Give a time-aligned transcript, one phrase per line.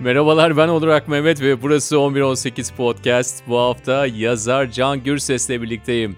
[0.00, 3.48] Merhabalar ben Onur Mehmet ve burası 1118 Podcast.
[3.48, 6.16] Bu hafta yazar Can Gürses'le birlikteyim.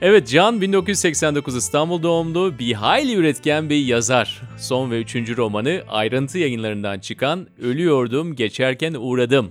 [0.00, 4.42] Evet Can 1989 İstanbul doğumlu bir hayli üretken bir yazar.
[4.58, 9.50] Son ve üçüncü romanı ayrıntı yayınlarından çıkan Ölüyordum Geçerken Uğradım.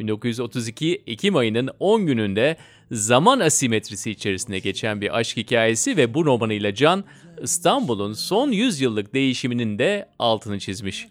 [0.00, 2.56] 1932 Ekim ayının 10 gününde
[2.90, 7.04] zaman asimetrisi içerisinde geçen bir aşk hikayesi ve bu romanıyla Can
[7.42, 11.06] İstanbul'un son 100 yıllık değişiminin de altını çizmiş.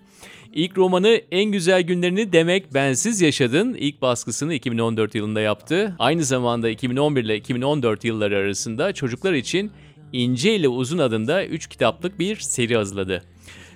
[0.58, 5.96] İlk romanı En Güzel Günlerini Demek Bensiz Yaşadın ilk baskısını 2014 yılında yaptı.
[6.00, 9.72] Aynı zamanda 2011 ile 2014 yılları arasında çocuklar için
[10.14, 13.24] İnce ile Uzun adında 3 kitaplık bir seri hazırladı.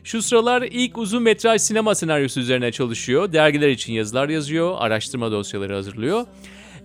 [0.04, 3.34] Şu sıralar ilk uzun metraj sinema senaryosu üzerine çalışıyor.
[3.34, 6.26] Dergiler için yazılar yazıyor, araştırma dosyaları hazırlıyor.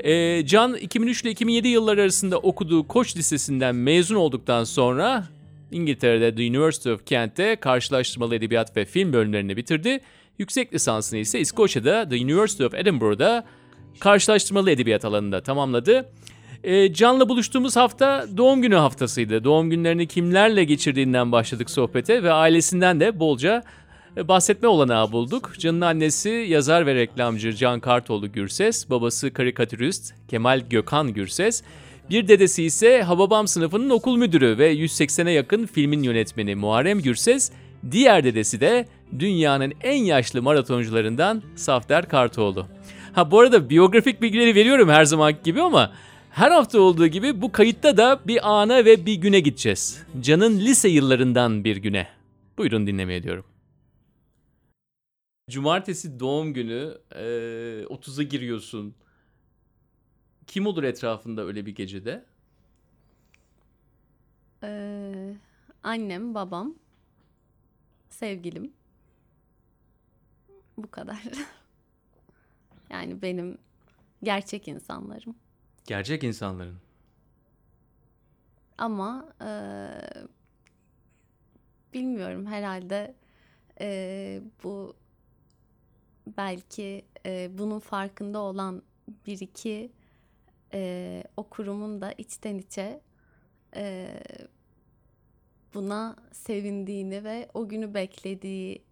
[0.05, 5.25] Ee, Can 2003 ile 2007 yılları arasında okuduğu Koç Lisesi'nden mezun olduktan sonra
[5.71, 10.01] İngiltere'de The University of Kent'te karşılaştırmalı edebiyat ve film bölümlerini bitirdi.
[10.39, 13.45] Yüksek lisansını ise İskoçya'da The University of Edinburgh'da
[14.01, 16.09] karşılaştırmalı edebiyat alanında tamamladı.
[16.65, 19.45] E, Can'la buluştuğumuz hafta doğum günü haftasıydı.
[19.45, 23.63] Doğum günlerini kimlerle geçirdiğinden başladık sohbete ve ailesinden de bolca
[24.17, 25.53] e, bahsetme olanağı bulduk.
[25.59, 31.63] Can'ın annesi yazar ve reklamcı Can Kartoğlu Gürses, babası karikatürist Kemal Gökhan Gürses,
[32.11, 37.53] bir dedesi ise Hababam sınıfının okul müdürü ve 180'e yakın filmin yönetmeni Muharrem Gürses,
[37.91, 42.67] diğer dedesi de dünyanın en yaşlı maratoncularından Safter Kartoğlu.
[43.13, 45.93] Ha bu arada biyografik bilgileri veriyorum her zaman gibi ama
[46.31, 50.03] her hafta olduğu gibi bu kayıtta da bir ana ve bir güne gideceğiz.
[50.21, 52.09] Can'ın lise yıllarından bir güne.
[52.59, 53.45] Buyurun dinlemeye diyorum.
[55.51, 57.25] Cumartesi doğum günü e,
[57.85, 58.95] 30'a giriyorsun.
[60.47, 62.25] Kim olur etrafında öyle bir gecede?
[64.63, 65.35] Ee,
[65.83, 66.75] annem, babam,
[68.11, 68.73] sevgilim.
[70.79, 71.23] Bu kadar.
[72.91, 73.59] yani benim
[74.23, 75.37] gerçek insanlarım.
[75.87, 76.79] Gerçek insanların.
[78.79, 79.51] Ama e,
[81.93, 83.15] bilmiyorum herhalde
[83.81, 84.97] e, bu
[86.37, 88.83] belki e, bunun farkında olan
[89.27, 89.93] bir iki
[90.75, 93.01] e, o kurumun da içten içe
[93.77, 94.09] e,
[95.75, 98.83] buna sevindiğini ve o günü beklediği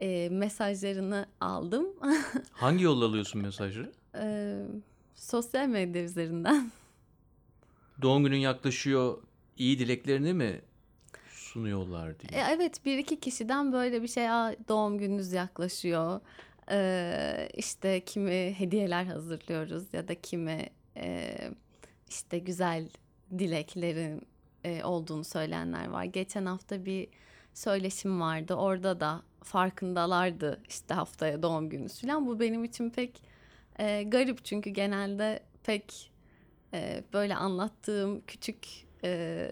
[0.00, 1.86] e, mesajlarını aldım.
[2.52, 3.92] Hangi yolla alıyorsun mesajı?
[4.14, 4.56] E,
[5.14, 6.70] sosyal medya üzerinden.
[8.02, 9.18] Doğum günün yaklaşıyor,
[9.56, 10.60] iyi dileklerini mi
[11.28, 12.40] sunuyorlar diye.
[12.42, 16.20] E, evet bir iki kişiden böyle bir şey Aa, doğum gününüz yaklaşıyor.
[16.70, 20.66] Ee, işte kimi hediyeler hazırlıyoruz ya da kimi
[20.96, 21.36] e,
[22.08, 22.88] işte güzel
[23.38, 24.26] dileklerin
[24.64, 26.04] e, olduğunu söyleyenler var.
[26.04, 27.08] Geçen hafta bir
[27.54, 28.54] söyleşim vardı.
[28.54, 32.26] Orada da farkındalardı işte haftaya doğum günü falan.
[32.26, 33.22] Bu benim için pek
[33.78, 36.12] e, garip çünkü genelde pek
[36.74, 38.68] e, böyle anlattığım küçük
[39.04, 39.48] e,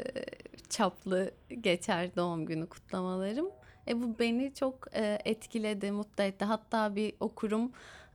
[0.69, 3.51] çaplı geçer doğum günü kutlamalarım.
[3.89, 6.45] E, bu beni çok e, etkiledi, mutlu etti.
[6.45, 7.73] Hatta bir okurum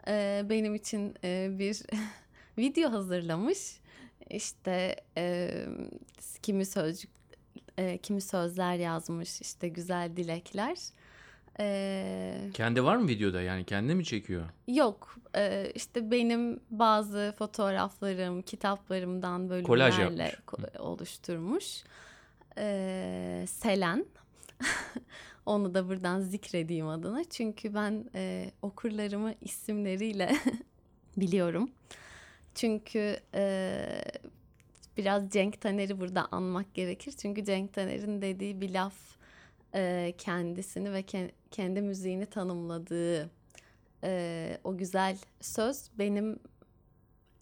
[0.07, 1.81] e, benim için e, bir
[2.58, 3.80] video hazırlamış.
[4.30, 5.52] İşte e,
[6.42, 7.12] kimi sözcük,
[7.78, 10.78] e, kimi sözler yazmış, işte güzel dilekler.
[11.60, 14.44] Ee, kendi var mı videoda yani kendi mi çekiyor?
[14.68, 20.36] Yok e, işte benim bazı fotoğraflarım kitaplarımdan bölümlerle
[20.80, 21.84] oluşturmuş.
[22.58, 24.06] Ee, Selen
[25.46, 30.36] onu da buradan zikredeyim adına çünkü ben e, okurlarımı isimleriyle
[31.18, 31.70] biliyorum.
[32.56, 33.86] Çünkü e,
[34.98, 37.12] biraz Cenk Taner'i burada anmak gerekir.
[37.12, 38.96] Çünkü Cenk Taner'in dediği bir laf
[39.76, 43.30] e, kendisini ve ke- kendi müziğini tanımladığı
[44.04, 46.40] e, o güzel söz benim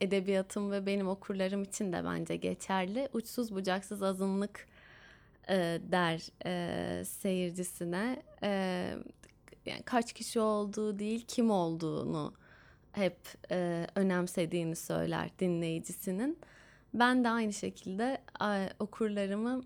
[0.01, 3.09] edebiyatım ve benim okurlarım için de bence geçerli.
[3.13, 4.67] Uçsuz bucaksız azınlık
[5.49, 5.55] e,
[5.91, 8.23] der e, seyircisine.
[8.43, 8.49] E,
[9.65, 12.33] yani kaç kişi olduğu değil kim olduğunu
[12.93, 13.17] hep
[13.51, 16.39] e, önemsediğini söyler dinleyicisinin.
[16.93, 19.63] Ben de aynı şekilde e, okurlarımı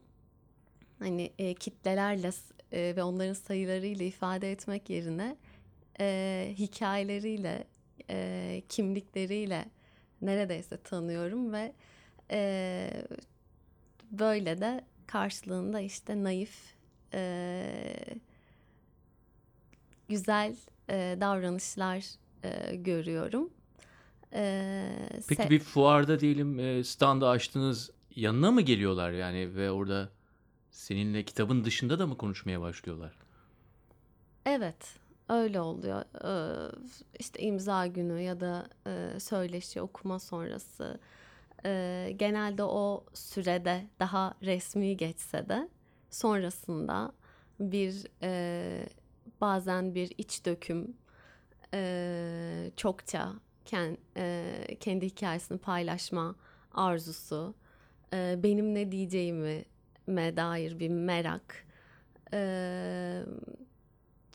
[1.00, 2.32] hani e, kitlelerle
[2.72, 5.36] e, ve onların sayılarıyla ifade etmek yerine
[6.00, 7.64] e, hikayeleriyle,
[8.10, 9.66] e, kimlikleriyle
[10.22, 11.74] neredeyse tanıyorum ve
[12.32, 12.90] e,
[14.12, 16.74] böyle de karşılığında işte naif,
[17.14, 17.94] e,
[20.10, 20.56] güzel
[20.90, 22.06] e, davranışlar
[22.44, 23.50] e, görüyorum.
[24.34, 24.90] E,
[25.28, 30.10] Peki bir fuarda diyelim e, standı açtınız yanına mı geliyorlar yani ve orada
[30.72, 33.18] seninle kitabın dışında da mı konuşmaya başlıyorlar?
[34.46, 35.00] Evet.
[35.30, 36.04] öyle oluyor.
[36.26, 36.72] Ee,
[37.20, 41.00] işte imza günü ya da e, söyleşi okuma sonrası.
[41.66, 45.70] E, genelde o sürede daha resmi geçse de
[46.10, 47.12] sonrasında
[47.60, 48.90] bir e,
[49.42, 50.98] bazen bir iç döküm
[51.74, 53.34] e, çokça
[53.66, 56.36] kend, e, kendi hikayesini paylaşma
[56.72, 57.56] arzusu,
[58.14, 59.66] e, benim ne diyeceğimi
[60.08, 61.66] me dair bir merak,
[62.34, 62.40] e,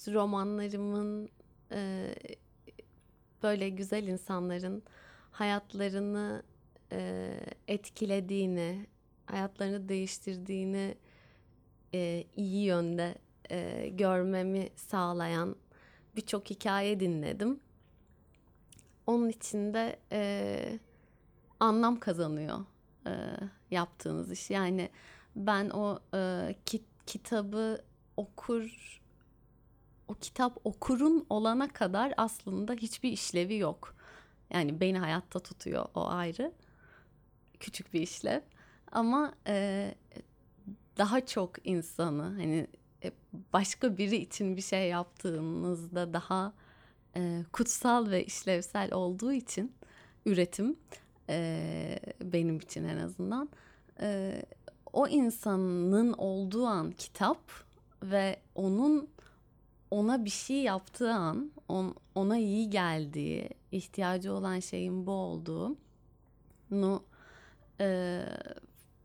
[0.09, 1.29] romanlarımın
[1.73, 2.15] e,
[3.43, 4.83] böyle güzel insanların
[5.31, 6.43] hayatlarını
[6.93, 7.31] e,
[7.69, 8.87] etkilediğini,
[9.27, 10.95] hayatlarını değiştirdiğini
[11.95, 13.15] e, iyi yönde
[13.51, 15.57] e, görmemi sağlayan
[16.17, 17.61] birçok hikaye dinledim.
[19.07, 20.79] Onun içinde e,
[21.61, 22.59] anlam kazanıyor
[23.07, 23.13] e,
[23.71, 24.51] yaptığınız iş.
[24.51, 24.91] Yani
[25.37, 27.85] ben o e, kit, kitabı
[28.17, 28.93] okur
[30.09, 33.95] o kitap okurun olana kadar aslında hiçbir işlevi yok.
[34.51, 36.53] Yani beni hayatta tutuyor o ayrı.
[37.61, 38.41] Küçük bir işlev.
[38.93, 39.95] Ama e,
[40.99, 42.67] daha çok insanı hani
[43.53, 46.53] başka biri için bir şey yaptığınızda daha
[47.17, 49.73] e, kutsal ve işlevsel olduğu için
[50.27, 50.77] üretim
[51.29, 53.49] e, benim için en azından
[54.01, 54.43] e,
[54.93, 57.39] o insanın olduğu an kitap
[58.03, 59.09] ve onun
[59.91, 65.77] ona bir şey yaptığı an on, ona iyi geldiği ihtiyacı olan şeyin bu olduğunu
[67.81, 68.21] e,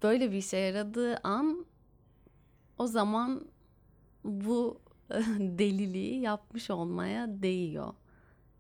[0.04, 1.66] böyle bir işe yaradığı an
[2.78, 3.46] o zaman
[4.24, 4.82] bu
[5.40, 7.94] deliliği yapmış olmaya değiyor.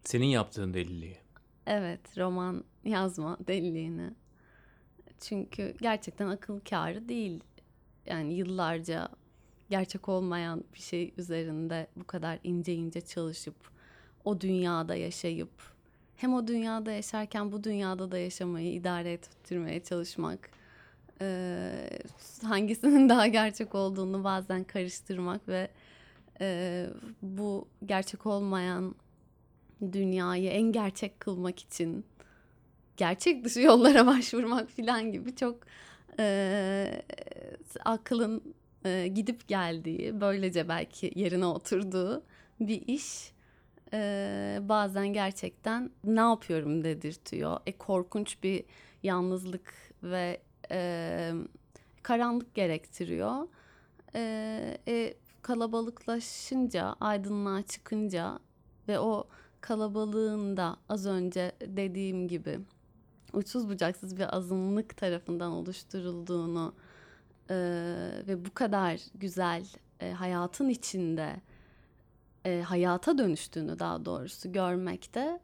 [0.03, 1.17] Senin yaptığın deliliği.
[1.65, 4.11] Evet, roman yazma deliliğini.
[5.19, 7.43] Çünkü gerçekten akıl kârı değil.
[8.05, 9.09] Yani yıllarca
[9.69, 13.55] gerçek olmayan bir şey üzerinde bu kadar ince ince çalışıp
[14.25, 15.77] o dünyada yaşayıp
[16.15, 20.49] hem o dünyada yaşarken bu dünyada da yaşamayı idare ettirmeye çalışmak
[21.21, 21.89] e,
[22.43, 25.67] hangisinin daha gerçek olduğunu bazen karıştırmak ve
[26.41, 26.85] e,
[27.21, 28.95] bu gerçek olmayan
[29.91, 32.05] dünyayı en gerçek kılmak için
[32.97, 35.59] gerçek dışı yollara başvurmak falan gibi çok
[36.19, 37.01] e,
[37.85, 38.55] akılın
[38.85, 42.23] e, gidip geldiği böylece belki yerine oturduğu
[42.59, 43.31] bir iş
[43.93, 47.59] e, bazen gerçekten ne yapıyorum dedirtiyor.
[47.65, 48.63] E, korkunç bir
[49.03, 49.73] yalnızlık
[50.03, 50.41] ve
[50.71, 51.31] e,
[52.03, 53.47] karanlık gerektiriyor.
[54.15, 58.39] E, e, kalabalıklaşınca, aydınlığa çıkınca
[58.87, 59.27] ve o
[59.61, 62.59] kalabalığın da az önce dediğim gibi
[63.33, 66.73] uçsuz bucaksız bir azınlık tarafından oluşturulduğunu
[67.49, 67.55] e,
[68.27, 69.65] ve bu kadar güzel
[69.99, 71.35] e, hayatın içinde
[72.45, 75.39] e, hayata dönüştüğünü daha doğrusu görmekte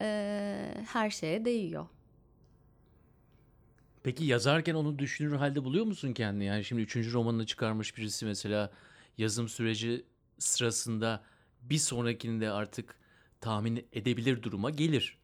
[0.00, 1.86] e, her şeye değiyor.
[4.06, 6.44] Peki yazarken onu düşünür halde buluyor musun kendini?
[6.44, 8.70] Yani şimdi üçüncü romanını çıkarmış birisi mesela
[9.18, 10.04] yazım süreci
[10.38, 11.22] sırasında
[11.62, 12.96] bir sonrakinde artık
[13.40, 15.18] tahmin edebilir duruma gelir.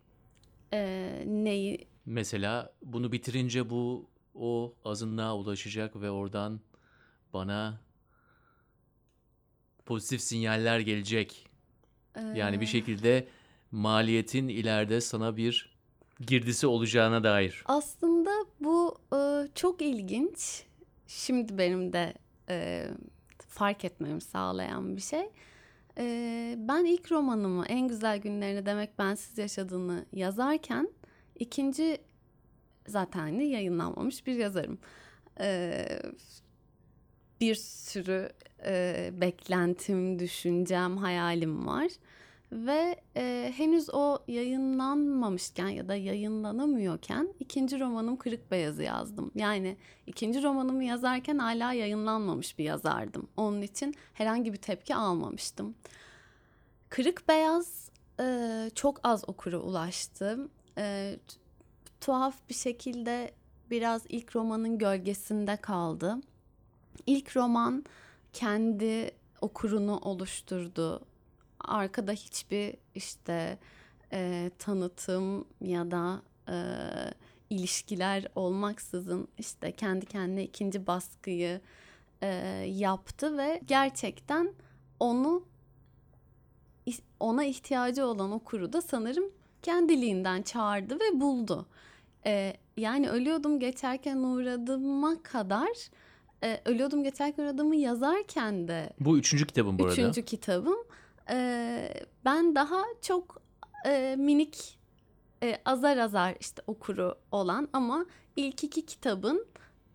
[0.73, 1.87] Ee, neyi?
[2.07, 6.61] Mesela bunu bitirince bu o azınlığa ulaşacak ve oradan
[7.33, 7.81] bana
[9.87, 11.49] pozitif sinyaller gelecek.
[12.17, 12.21] Ee...
[12.21, 13.29] Yani bir şekilde
[13.71, 15.73] maliyetin ileride sana bir
[16.21, 17.63] girdisi olacağına dair.
[17.67, 18.12] Aslında
[18.65, 20.65] bu e, çok ilginç.
[21.07, 22.15] Şimdi benim de
[22.49, 22.87] e,
[23.49, 25.31] fark etmemi sağlayan bir şey.
[25.99, 30.89] E, ben ilk romanımı En Güzel Günlerini Demek Bensiz Yaşadığını yazarken
[31.39, 31.99] ikinci
[32.87, 34.79] zaten yayınlanmamış bir yazarım.
[35.41, 35.87] E,
[37.41, 38.29] bir sürü
[38.67, 41.89] e, beklentim, düşüncem, hayalim var.
[42.53, 49.31] Ve e, henüz o yayınlanmamışken ya da yayınlanamıyorken ikinci romanım Kırık Beyaz'ı yazdım.
[49.35, 53.29] Yani ikinci romanımı yazarken hala yayınlanmamış bir yazardım.
[53.37, 55.75] Onun için herhangi bir tepki almamıştım.
[56.89, 57.91] Kırık Beyaz
[58.21, 60.49] e, çok az okura ulaştı.
[60.79, 61.17] E,
[62.01, 63.33] tuhaf bir şekilde
[63.71, 66.17] biraz ilk romanın gölgesinde kaldı.
[67.07, 67.85] İlk roman
[68.33, 71.01] kendi okurunu oluşturdu
[71.65, 73.59] arkada hiçbir işte
[74.13, 76.57] e, tanıtım ya da e,
[77.51, 81.61] ilişkiler olmaksızın işte kendi kendine ikinci baskıyı
[82.23, 82.27] e,
[82.69, 84.55] yaptı ve gerçekten
[85.01, 85.45] onu
[87.21, 89.25] ona ihtiyacı olan okuru da sanırım
[89.63, 91.67] kendiliğinden çağırdı ve buldu.
[92.27, 95.91] E, yani ölüyordum geçerken uğradığıma kadar
[96.45, 99.93] e, ölüyordum geçerken uğradığımı yazarken de bu üçüncü kitabım bu arada.
[99.93, 100.79] Üçüncü kitabım
[101.31, 103.43] e, ben daha çok
[103.87, 104.79] e, minik
[105.43, 109.47] e, azar azar işte okuru olan ama ilk iki kitabın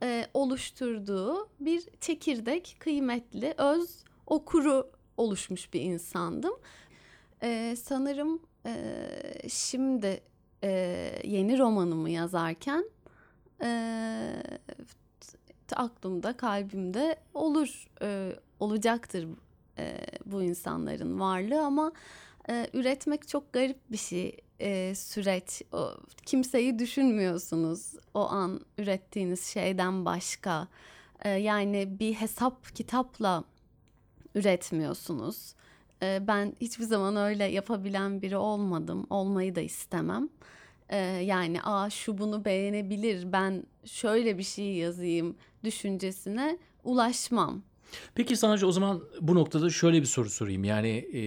[0.03, 6.53] e, oluşturduğu bir çekirdek kıymetli öz okuru oluşmuş bir insandım.
[7.43, 8.96] E, sanırım e,
[9.50, 10.22] şimdi
[10.63, 10.69] e,
[11.24, 12.89] yeni romanımı yazarken
[13.63, 13.69] e,
[15.75, 19.27] aklımda kalbimde olur e, olacaktır
[19.77, 21.91] e, bu insanların varlığı ama
[22.50, 25.62] e, üretmek çok garip bir şey e, süreç.
[25.74, 25.89] O,
[26.25, 30.67] kimseyi düşünmüyorsunuz o an ürettiğiniz şeyden başka.
[31.25, 33.43] E, yani bir hesap kitapla
[34.36, 35.53] üretmiyorsunuz.
[36.01, 39.07] E, ben hiçbir zaman öyle yapabilen biri olmadım.
[39.10, 40.29] Olmayı da istemem.
[40.89, 47.62] E, yani aa şu bunu beğenebilir ben şöyle bir şey yazayım düşüncesine ulaşmam.
[48.15, 50.63] Peki Sanacı o zaman bu noktada şöyle bir soru sorayım.
[50.63, 51.22] Yani e,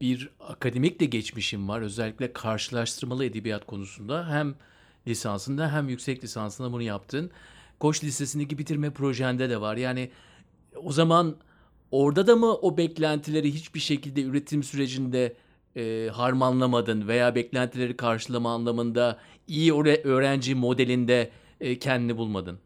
[0.00, 1.80] bir akademik de geçmişim var.
[1.80, 4.54] Özellikle karşılaştırmalı edebiyat konusunda hem
[5.06, 7.30] lisansında hem yüksek lisansında bunu yaptın.
[7.80, 9.76] Koç Lisesi'ndeki bitirme projende de var.
[9.76, 10.10] Yani
[10.76, 11.36] o zaman
[11.90, 15.36] orada da mı o beklentileri hiçbir şekilde üretim sürecinde
[15.76, 19.18] e, harmanlamadın veya beklentileri karşılama anlamında
[19.48, 19.72] iyi
[20.04, 21.30] öğrenci modelinde
[21.60, 22.58] e, kendini bulmadın?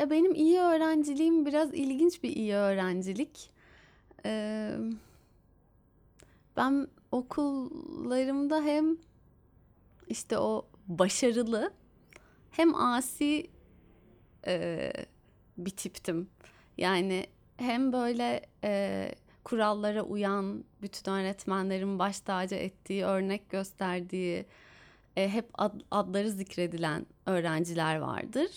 [0.00, 3.50] Ya benim iyi öğrenciliğim biraz ilginç bir iyi öğrencilik.
[4.26, 4.76] Ee,
[6.56, 8.96] ben okullarımda hem
[10.08, 11.72] işte o başarılı
[12.50, 13.46] hem asi
[14.46, 14.92] e,
[15.58, 16.28] bir tiptim.
[16.78, 24.46] Yani hem böyle e, kurallara uyan, bütün öğretmenlerin baş tacı ettiği, örnek gösterdiği,
[25.16, 28.50] e, hep ad, adları zikredilen öğrenciler vardır.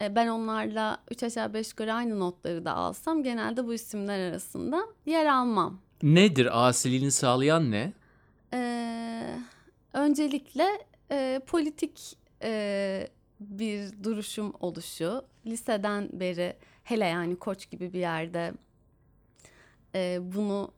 [0.00, 4.86] E, ben onlarla 3 aşağı 5 yukarı aynı notları da alsam genelde bu isimler arasında
[5.06, 5.80] yer almam.
[6.02, 7.92] Nedir asiliğini sağlayan ne?
[8.54, 9.38] Ee,
[9.92, 10.66] öncelikle
[11.10, 13.08] e, politik e,
[13.40, 15.22] bir duruşum oluşu.
[15.46, 18.52] Liseden beri hele yani koç gibi bir yerde
[19.94, 20.70] e, bunu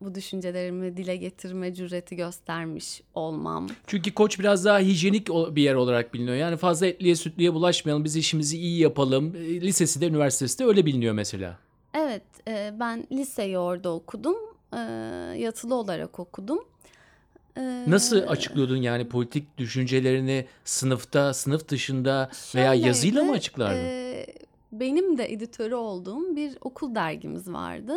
[0.00, 3.66] bu düşüncelerimi dile getirme cüreti göstermiş olmam.
[3.86, 6.36] Çünkü koç biraz daha hijyenik bir yer olarak biliniyor.
[6.36, 9.36] Yani fazla etliye sütlüye bulaşmayalım, biz işimizi iyi yapalım.
[9.36, 11.58] E, lisesi de üniversitesi de öyle biliniyor mesela.
[11.94, 14.36] Evet, e, ben liseyi orada okudum.
[14.72, 14.78] E,
[15.38, 16.58] yatılı olarak okudum.
[17.86, 24.00] Nasıl açıklıyordun yani politik düşüncelerini sınıfta, sınıf dışında veya Şöyleydi, yazıyla mı açıklardın?
[24.72, 27.96] benim de editörü olduğum bir okul dergimiz vardı.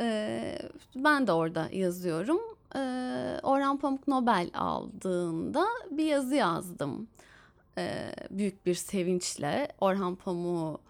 [0.00, 0.58] Ee,
[0.96, 2.40] ben de orada yazıyorum.
[2.76, 7.08] Ee, Orhan Pamuk Nobel aldığında bir yazı yazdım.
[7.78, 10.80] Ee, büyük bir sevinçle Orhan Pamuk'u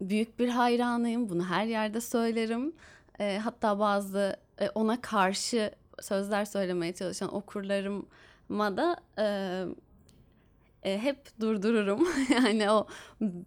[0.00, 1.28] büyük bir hayranıyım.
[1.28, 2.72] Bunu her yerde söylerim.
[3.20, 9.64] Ee, hatta bazı e, ona karşı sözler söylemeye çalışan okurlarıma da e,
[10.82, 12.08] e, hep durdururum.
[12.30, 12.86] yani o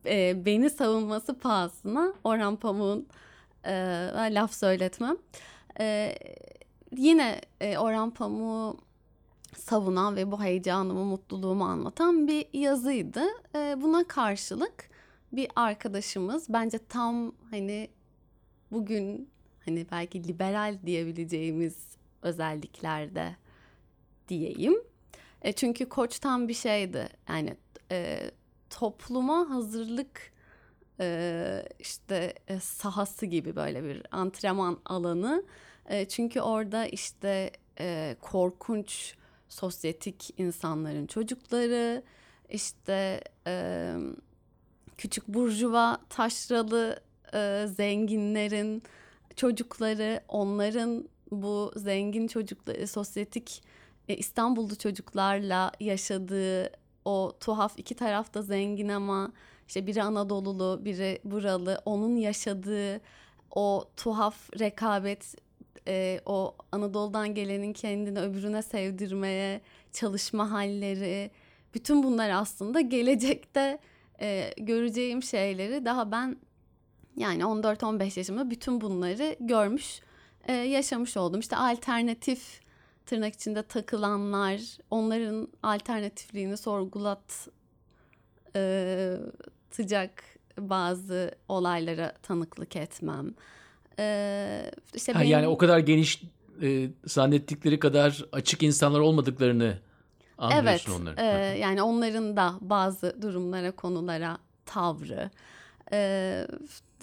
[0.06, 3.08] e, beni savunması pahasına Orhan Pamuk'un
[3.66, 3.72] e,
[4.34, 5.18] laf söyletmem.
[5.80, 6.16] E,
[6.98, 8.80] yine e, Orhan Pamuk'u
[9.58, 13.24] savunan ve bu heyecanımı, mutluluğumu anlatan bir yazıydı.
[13.56, 14.90] E, buna karşılık
[15.32, 17.90] bir arkadaşımız bence tam hani
[18.72, 19.30] bugün
[19.66, 23.36] hani belki liberal diyebileceğimiz özelliklerde
[24.28, 24.84] diyeyim.
[25.42, 27.10] E, çünkü koç tam bir şeydi.
[27.30, 27.56] Yani
[27.92, 28.32] e,
[28.70, 30.34] topluma hazırlık
[31.80, 35.44] işte sahası gibi böyle bir antrenman alanı.
[36.10, 37.52] Çünkü orada işte
[38.22, 39.16] korkunç
[39.50, 42.04] sosyetik insanların çocukları,
[42.50, 43.24] işte
[44.98, 47.00] küçük burjuva taşralı
[47.68, 48.84] zenginlerin
[49.36, 53.64] çocukları, onların bu zengin çocukları, sosyetik
[54.08, 56.72] e, İstanbullu çocuklarla yaşadığı
[57.06, 59.32] o tuhaf iki tarafta zengin ama
[59.70, 61.82] işte biri Anadolulu, biri buralı.
[61.86, 63.02] Onun yaşadığı
[63.52, 65.36] o tuhaf rekabet,
[65.88, 69.62] e, o Anadolu'dan gelenin kendini öbürüne sevdirmeye
[69.92, 71.32] çalışma halleri.
[71.74, 73.80] Bütün bunlar aslında gelecekte
[74.22, 76.38] e, göreceğim şeyleri daha ben
[77.18, 80.02] yani 14-15 yaşımda bütün bunları görmüş,
[80.48, 81.40] e, yaşamış oldum.
[81.40, 82.62] İşte alternatif
[83.06, 87.50] tırnak içinde takılanlar, onların alternatifliğini sorgulat
[88.56, 89.18] e,
[89.72, 90.24] sıcak
[90.58, 93.34] bazı olaylara tanıklık etmem.
[94.00, 95.32] Ee, işte ha, benim...
[95.32, 96.24] Yani o kadar geniş
[96.62, 99.80] e, zannettikleri kadar açık insanlar olmadıklarını
[100.38, 101.26] anlıyorsun evet, onların.
[101.26, 105.30] Evet, e, yani onların da bazı durumlara, konulara tavrı.
[105.92, 106.48] E,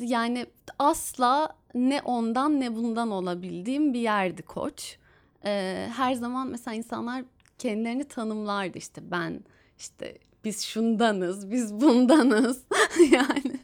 [0.00, 0.46] yani
[0.78, 4.98] asla ne ondan ne bundan olabildiğim bir yerdi koç.
[5.44, 7.24] Ee, her zaman mesela insanlar
[7.58, 9.44] kendilerini tanımlardı işte ben
[9.78, 12.62] işte biz şundanız, biz bundanız
[13.10, 13.60] yani.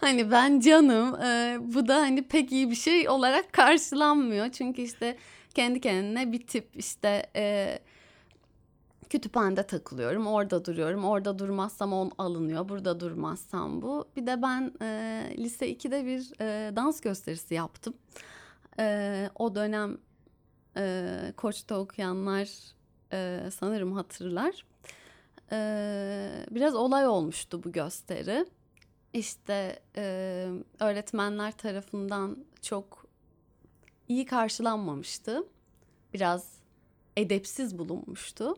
[0.00, 4.50] hani ben canım e, bu da hani pek iyi bir şey olarak karşılanmıyor.
[4.50, 5.16] Çünkü işte
[5.54, 7.78] kendi kendine bir tip işte e,
[9.10, 10.26] kütüphanede takılıyorum.
[10.26, 11.04] Orada duruyorum.
[11.04, 12.68] Orada durmazsam on alınıyor.
[12.68, 14.08] Burada durmazsam bu.
[14.16, 17.94] Bir de ben e, lise 2'de bir e, dans gösterisi yaptım.
[18.78, 19.98] E, o dönem
[20.76, 22.48] e, Koç'ta okuyanlar
[23.12, 24.64] e, sanırım hatırlar.
[25.52, 28.46] E, biraz olay olmuştu bu gösteri.
[29.12, 30.46] İşte e,
[30.80, 33.06] öğretmenler tarafından çok
[34.08, 35.44] iyi karşılanmamıştı.
[36.14, 36.52] Biraz
[37.16, 38.54] edepsiz bulunmuştu.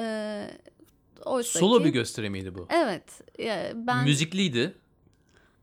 [0.00, 0.50] Ee,
[1.42, 2.66] Solo ki, bir gösteri miydi bu?
[2.70, 3.04] Evet.
[3.38, 4.74] Ya ben Müzikliydi.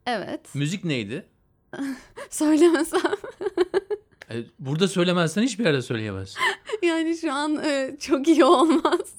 [0.05, 0.55] Evet.
[0.55, 1.25] Müzik neydi?
[2.29, 3.01] Söylemesem.
[4.31, 6.39] E, burada söylemezsen hiçbir yerde söyleyemezsin.
[6.83, 9.13] yani şu an e, çok iyi olmaz.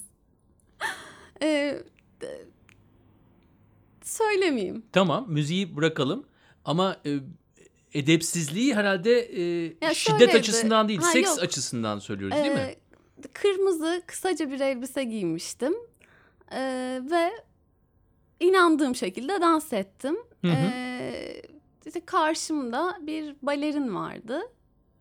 [1.43, 1.83] E,
[4.03, 4.83] söylemeyeyim.
[4.93, 6.25] Tamam müziği bırakalım
[6.65, 7.19] ama e,
[7.95, 10.39] edepsizliği herhalde e, şiddet şöyleydi.
[10.39, 11.43] açısından değil ha, seks yok.
[11.43, 12.75] açısından söylüyoruz değil mi?
[13.33, 15.75] kırmızı kısaca bir elbise giymiştim
[16.53, 17.31] ee, ve
[18.41, 20.17] inandığım şekilde dans ettim.
[20.45, 20.53] Hı hı.
[20.53, 21.43] Ee,
[21.87, 24.41] işte karşımda bir balerin vardı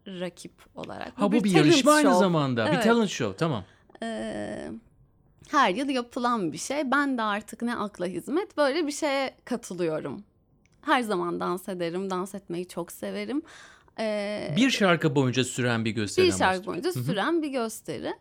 [0.07, 1.11] rakip olarak.
[1.15, 2.07] Ha bu, bir, bir yarışma show.
[2.09, 2.67] aynı zamanda.
[2.67, 2.77] Evet.
[2.77, 3.63] Bir talent show tamam.
[4.03, 4.71] Ee,
[5.51, 6.91] her yıl yapılan bir şey.
[6.91, 10.23] Ben de artık ne akla hizmet böyle bir şeye katılıyorum.
[10.81, 13.41] Her zaman dans ederim, dans etmeyi çok severim.
[13.99, 16.27] Ee, bir şarkı boyunca süren bir gösteri.
[16.27, 18.13] Bir şarkı boyunca süren bir gösteri.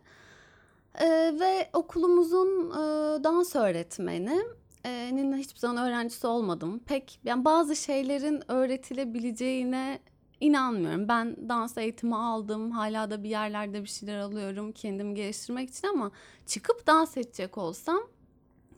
[1.01, 4.41] Ee, ve okulumuzun e, dans öğretmeni
[4.85, 6.79] e, hiçbir zaman öğrencisi olmadım.
[6.79, 9.99] Pek yani bazı şeylerin öğretilebileceğine
[10.39, 11.07] inanmıyorum.
[11.07, 12.71] Ben dans eğitimi aldım.
[12.71, 16.11] Hala da bir yerlerde bir şeyler alıyorum kendimi geliştirmek için ama
[16.45, 17.99] çıkıp dans edecek olsam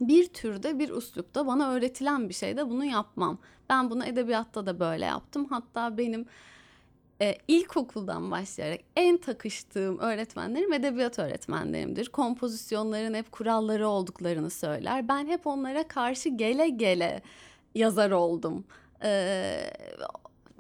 [0.02, 3.38] bir türde bir üslupta bana öğretilen bir şeyde bunu yapmam.
[3.70, 5.46] Ben bunu edebiyatta da böyle yaptım.
[5.50, 6.26] Hatta benim
[7.22, 12.10] e, ilkokuldan başlayarak en takıştığım öğretmenlerim edebiyat öğretmenlerimdir.
[12.10, 15.08] Kompozisyonların hep kuralları olduklarını söyler.
[15.08, 17.22] Ben hep onlara karşı gele gele
[17.76, 18.66] yazar oldum.
[19.04, 19.72] Ee,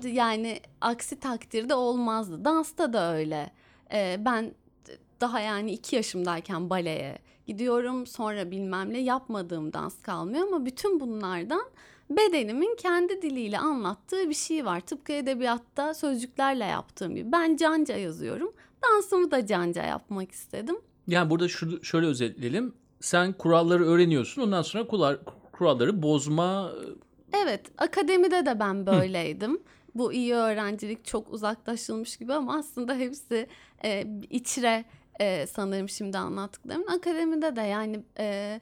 [0.07, 2.45] yani aksi takdirde olmazdı.
[2.45, 3.51] Dansta da öyle.
[3.93, 4.53] Ee, ben
[5.21, 8.07] daha yani iki yaşımdayken baleye gidiyorum.
[8.07, 11.63] Sonra bilmem ne yapmadığım dans kalmıyor ama bütün bunlardan
[12.09, 14.79] bedenimin kendi diliyle anlattığı bir şey var.
[14.79, 17.31] Tıpkı edebiyatta sözcüklerle yaptığım gibi.
[17.31, 18.53] Ben canca yazıyorum.
[18.83, 20.75] Dansımı da canca yapmak istedim.
[21.07, 22.73] Yani burada şu, şöyle özetleyelim.
[23.01, 24.41] Sen kuralları öğreniyorsun.
[24.41, 25.17] Ondan sonra kural,
[25.51, 26.71] kuralları bozma...
[27.33, 27.61] Evet.
[27.77, 29.53] Akademide de ben böyleydim.
[29.53, 29.59] Hı.
[29.95, 33.47] Bu iyi öğrencilik çok uzaklaşılmış gibi ama aslında hepsi
[33.83, 34.85] e, içre
[35.19, 36.89] e, sanırım şimdi anlattıklarım.
[36.89, 38.59] Akademide de yani e,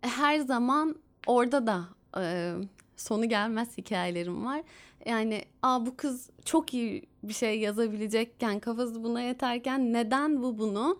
[0.00, 0.96] her zaman
[1.26, 1.84] orada da
[2.20, 2.54] e,
[2.96, 4.62] sonu gelmez hikayelerim var.
[5.06, 10.98] Yani aa bu kız çok iyi bir şey yazabilecekken kafası buna yeterken neden bu bunu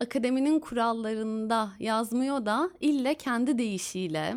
[0.00, 4.36] akademinin kurallarında yazmıyor da ille kendi deyişiyle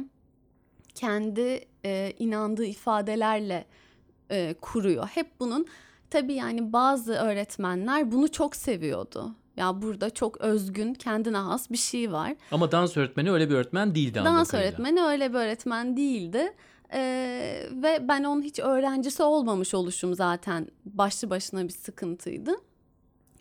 [0.95, 3.65] kendi e, inandığı ifadelerle
[4.29, 5.07] e, kuruyor.
[5.07, 5.65] Hep bunun
[6.09, 9.35] tabii yani bazı öğretmenler bunu çok seviyordu.
[9.57, 12.35] Ya burada çok özgün, kendine has bir şey var.
[12.51, 14.21] Ama dans öğretmeni öyle bir öğretmen değildi.
[14.25, 16.53] Dans öğretmeni öyle bir öğretmen değildi.
[16.93, 22.51] Ee, ve ben onun hiç öğrencisi olmamış oluşum zaten başlı başına bir sıkıntıydı.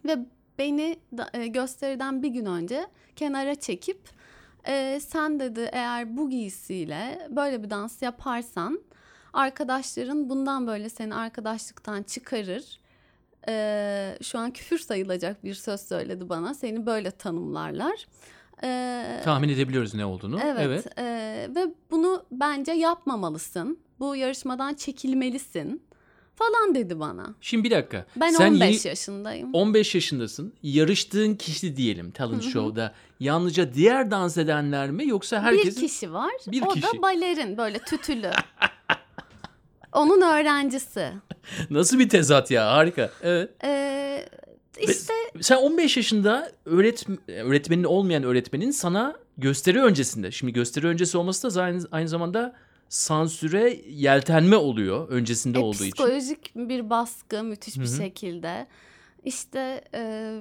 [0.05, 0.19] Ve
[0.59, 3.99] beni da, e, gösteriden bir gün önce kenara çekip
[4.69, 8.81] e, sen dedi eğer bu giysiyle böyle bir dans yaparsan
[9.37, 12.79] arkadaşların bundan böyle seni arkadaşlıktan çıkarır
[13.49, 16.55] e, şu an küfür sayılacak bir söz söyledi bana.
[16.55, 18.07] Seni böyle tanımlarlar.
[18.63, 20.41] E, Tahmin edebiliyoruz ne olduğunu.
[20.45, 20.61] Evet.
[20.61, 20.99] evet.
[20.99, 21.05] E,
[21.55, 23.79] ve bunu bence yapmamalısın.
[24.01, 25.83] Bu yarışmadan çekilmelisin
[26.35, 27.35] falan dedi bana.
[27.41, 28.07] Şimdi bir dakika.
[28.17, 29.51] Ben Sen 15 yaşındayım.
[29.53, 30.53] 15 yaşındasın.
[30.63, 32.95] Yarıştığın kişi diyelim talent show'da.
[33.21, 35.83] Yalnızca diğer dans edenler mi yoksa herkesin?
[35.83, 36.33] Bir kişi var.
[36.47, 36.87] Bir o kişi.
[36.87, 38.31] da balerin böyle tütülü.
[39.97, 41.13] Onun öğrencisi.
[41.71, 43.11] Nasıl bir tezat ya harika.
[43.23, 43.51] Evet.
[43.65, 44.29] Ee,
[44.81, 50.31] işte sen 15 yaşında öğret öğretmenin olmayan öğretmenin sana gösteri öncesinde.
[50.31, 52.57] Şimdi gösteri öncesi olması da aynı, aynı zamanda
[52.89, 56.45] sansüre yeltenme oluyor öncesinde e, olduğu psikolojik için.
[56.45, 57.97] Psikolojik bir baskı müthiş bir Hı-hı.
[57.97, 58.67] şekilde.
[59.25, 60.33] İşte e,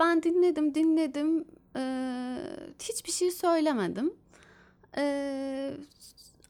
[0.00, 1.44] ben dinledim dinledim
[1.76, 1.82] e,
[2.82, 4.14] hiçbir şey söylemedim.
[4.96, 5.74] E,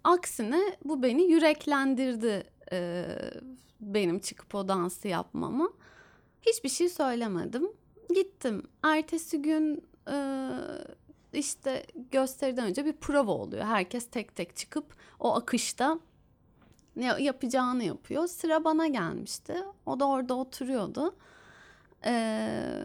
[0.05, 3.05] aksine bu beni yüreklendirdi e,
[3.81, 5.71] benim çıkıp o dansı yapmamı.
[6.43, 7.69] Hiçbir şey söylemedim.
[8.15, 8.62] Gittim.
[8.83, 10.49] Ertesi gün e,
[11.33, 13.65] işte gösteriden önce bir prova oluyor.
[13.65, 15.99] Herkes tek tek çıkıp o akışta
[16.97, 18.27] ne yapacağını yapıyor.
[18.27, 19.55] Sıra bana gelmişti.
[19.87, 21.15] O da orada oturuyordu.
[22.05, 22.83] Ee,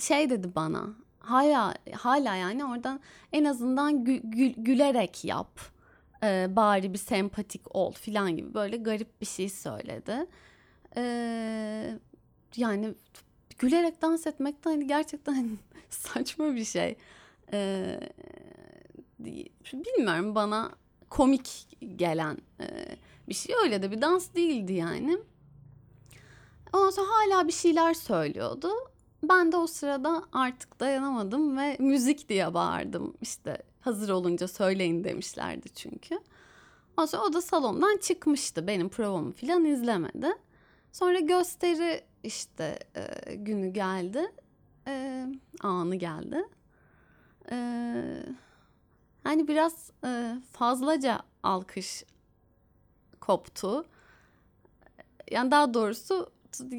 [0.00, 0.86] şey dedi bana.
[1.18, 3.00] Hala hala yani oradan
[3.32, 5.60] en azından gü, gü, gülerek yap.
[6.24, 10.26] Ee, bari bir sempatik ol filan gibi böyle garip bir şey söyledi.
[10.96, 11.98] Ee,
[12.56, 12.94] yani
[13.58, 15.58] gülerek dans etmek de hani gerçekten
[15.90, 16.96] saçma bir şey.
[17.52, 18.00] Ee,
[19.72, 20.72] bilmiyorum bana
[21.10, 22.66] komik gelen e,
[23.28, 25.18] bir şey öyle de bir dans değildi yani.
[26.72, 28.68] Ondan sonra hala bir şeyler söylüyordu.
[29.22, 33.14] Ben de o sırada artık dayanamadım ve müzik diye bağırdım.
[33.20, 36.20] İşte hazır olunca söyleyin demişlerdi çünkü.
[36.96, 38.66] Ondan sonra o da salondan çıkmıştı.
[38.66, 40.32] Benim provamı falan izlemedi.
[40.92, 44.32] Sonra gösteri işte e, günü geldi.
[44.86, 45.26] E,
[45.60, 46.44] anı geldi.
[47.50, 47.56] E,
[49.24, 52.04] hani biraz e, fazlaca alkış
[53.20, 53.84] koptu.
[55.30, 56.30] Yani daha doğrusu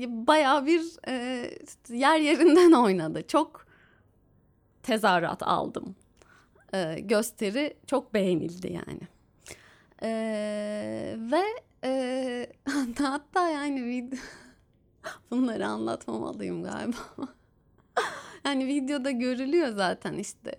[0.08, 1.50] bayağı bir e,
[1.89, 3.28] yer yerinden oynadı.
[3.28, 3.65] Çok
[4.84, 5.96] tezahürat aldım.
[6.75, 9.01] E, gösteri çok beğenildi yani.
[10.03, 10.09] E,
[11.31, 11.43] ve
[11.83, 12.47] e,
[12.99, 14.19] hatta yani video
[15.31, 16.97] bunları anlatmamalıyım galiba.
[18.45, 20.55] yani videoda görülüyor zaten işte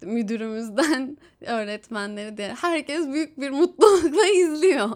[0.00, 4.90] müdürümüzden öğretmenleri de herkes büyük bir mutlulukla izliyor.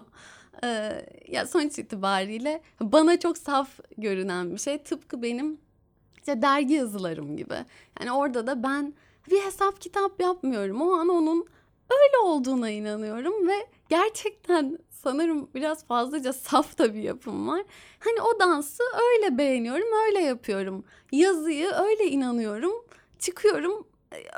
[0.63, 5.57] Ee, ya sonuç itibariyle bana çok saf görünen bir şey tıpkı benim
[6.17, 7.55] işte dergi yazılarım gibi.
[7.99, 8.93] Yani orada da ben
[9.31, 10.81] bir hesap kitap yapmıyorum.
[10.81, 11.47] O an onun
[11.89, 17.63] öyle olduğuna inanıyorum ve gerçekten sanırım biraz fazlaca saf da bir yapım var.
[17.99, 20.83] Hani o dansı öyle beğeniyorum, öyle yapıyorum.
[21.11, 22.73] Yazıyı öyle inanıyorum.
[23.19, 23.87] Çıkıyorum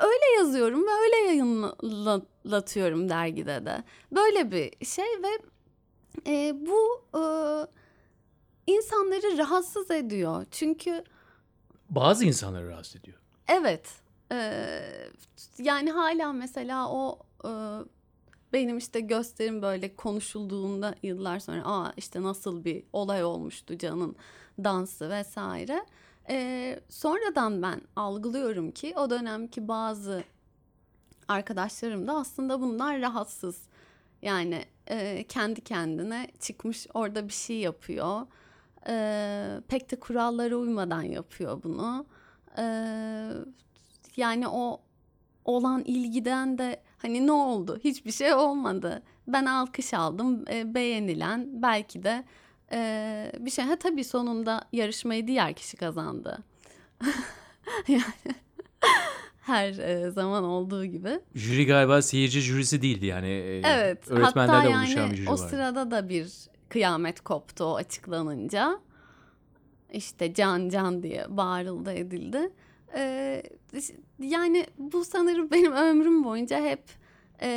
[0.02, 3.84] öyle yazıyorum ve öyle yayınlatıyorum dergide de.
[4.12, 5.38] Böyle bir şey ve
[6.26, 7.22] e, bu e,
[8.66, 10.46] insanları rahatsız ediyor.
[10.50, 11.04] Çünkü
[11.90, 13.18] bazı insanları rahatsız ediyor.
[13.48, 14.03] Evet.
[14.34, 15.10] E,
[15.58, 17.50] yani hala mesela o e,
[18.52, 24.16] benim işte gösterim böyle konuşulduğunda yıllar sonra aa işte nasıl bir olay olmuştu Can'ın
[24.64, 25.86] dansı vesaire.
[26.28, 30.24] E, sonradan ben algılıyorum ki o dönemki bazı
[31.28, 33.62] arkadaşlarım da aslında bunlar rahatsız.
[34.22, 38.26] Yani e, kendi kendine çıkmış orada bir şey yapıyor.
[38.88, 42.06] E, pek de kurallara uymadan yapıyor bunu.
[42.58, 42.64] E,
[44.18, 44.80] yani o
[45.44, 47.78] olan ilgiden de hani ne oldu?
[47.84, 49.02] Hiçbir şey olmadı.
[49.28, 52.24] Ben alkış aldım, e, beğenilen belki de
[52.72, 53.64] e, bir şey.
[53.64, 56.38] Ha tabii sonunda yarışmayı diğer kişi kazandı.
[57.88, 58.04] yani
[59.40, 61.20] her e, zaman olduğu gibi.
[61.34, 63.28] Jüri galiba seyirci jürisi değildi yani.
[63.28, 64.10] E, evet.
[64.10, 65.46] Öğretmenlerle hatta oluşan yani bir jüri o vardı.
[65.50, 66.32] sırada da bir
[66.68, 68.80] kıyamet koptu o açıklanınca.
[69.92, 72.50] İşte can can diye bağırıldı edildi.
[72.94, 73.42] Ee,
[74.18, 76.82] yani bu sanırım benim ömrüm boyunca hep
[77.42, 77.48] e,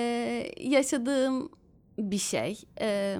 [0.60, 1.50] yaşadığım
[1.97, 2.60] bir şey.
[2.82, 3.17] E,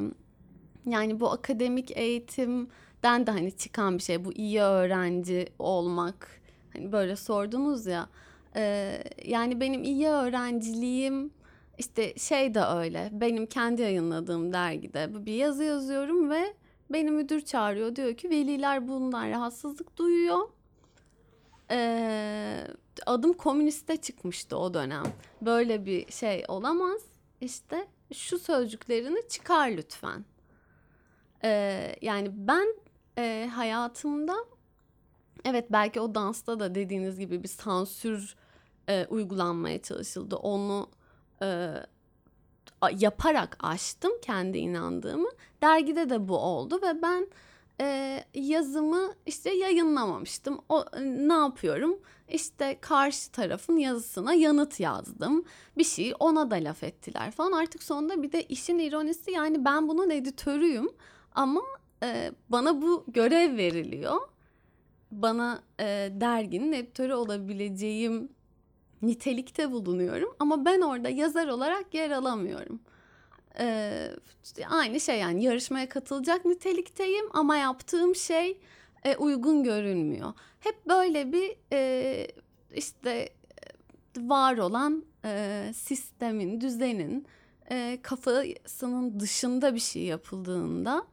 [0.86, 4.26] yani bu akademik eğitimden de hani çıkan bir şey.
[4.26, 6.42] Bu iyi öğrenci olmak.
[6.74, 8.10] Hani böyle sordunuz ya.
[8.56, 11.32] Ee, yani benim iyi öğrenciliğim
[11.78, 13.10] işte şey de öyle.
[13.12, 16.54] Benim kendi yayınladığım dergide bir yazı yazıyorum ve
[16.90, 17.96] beni müdür çağırıyor.
[17.96, 20.50] Diyor ki veliler bundan rahatsızlık duyuyor.
[21.72, 22.68] Ee,
[23.06, 25.04] adım komüniste çıkmıştı o dönem.
[25.42, 27.02] Böyle bir şey olamaz.
[27.42, 30.26] İşte şu sözcüklerini çıkar lütfen.
[31.44, 32.68] Ee, yani ben
[33.18, 34.36] e, hayatımda
[35.46, 38.36] evet belki o dansta da dediğiniz gibi bir sansür
[38.90, 40.36] e, uygulanmaya çalışıldı.
[40.36, 40.90] Onu
[41.42, 41.74] e,
[42.98, 45.30] yaparak aştım kendi inandığımı.
[45.62, 47.28] Dergide de bu oldu ve ben
[47.82, 50.60] e, yazımı işte yayınlamamıştım.
[50.70, 52.00] O ne yapıyorum?
[52.30, 55.44] İşte karşı tarafın yazısına yanıt yazdım.
[55.78, 57.52] Bir şey ona da laf ettiler falan.
[57.52, 60.90] Artık sonunda bir de işin ironisi yani ben bunun editörüyüm
[61.36, 61.62] ama
[62.04, 64.22] e, bana bu görev veriliyor.
[65.12, 68.30] Bana e, derginin editörü olabileceğim
[69.02, 72.80] nitelikte bulunuyorum ama ben orada yazar olarak yer alamıyorum.
[73.60, 74.10] Ee,
[74.70, 78.60] aynı şey yani yarışmaya katılacak nitelikteyim ama yaptığım şey
[79.04, 80.34] e, uygun görünmüyor.
[80.60, 82.28] Hep böyle bir e,
[82.74, 83.30] işte
[84.18, 87.28] var olan e, sistemin, düzenin
[87.72, 91.06] e, kafasının dışında bir şey yapıldığında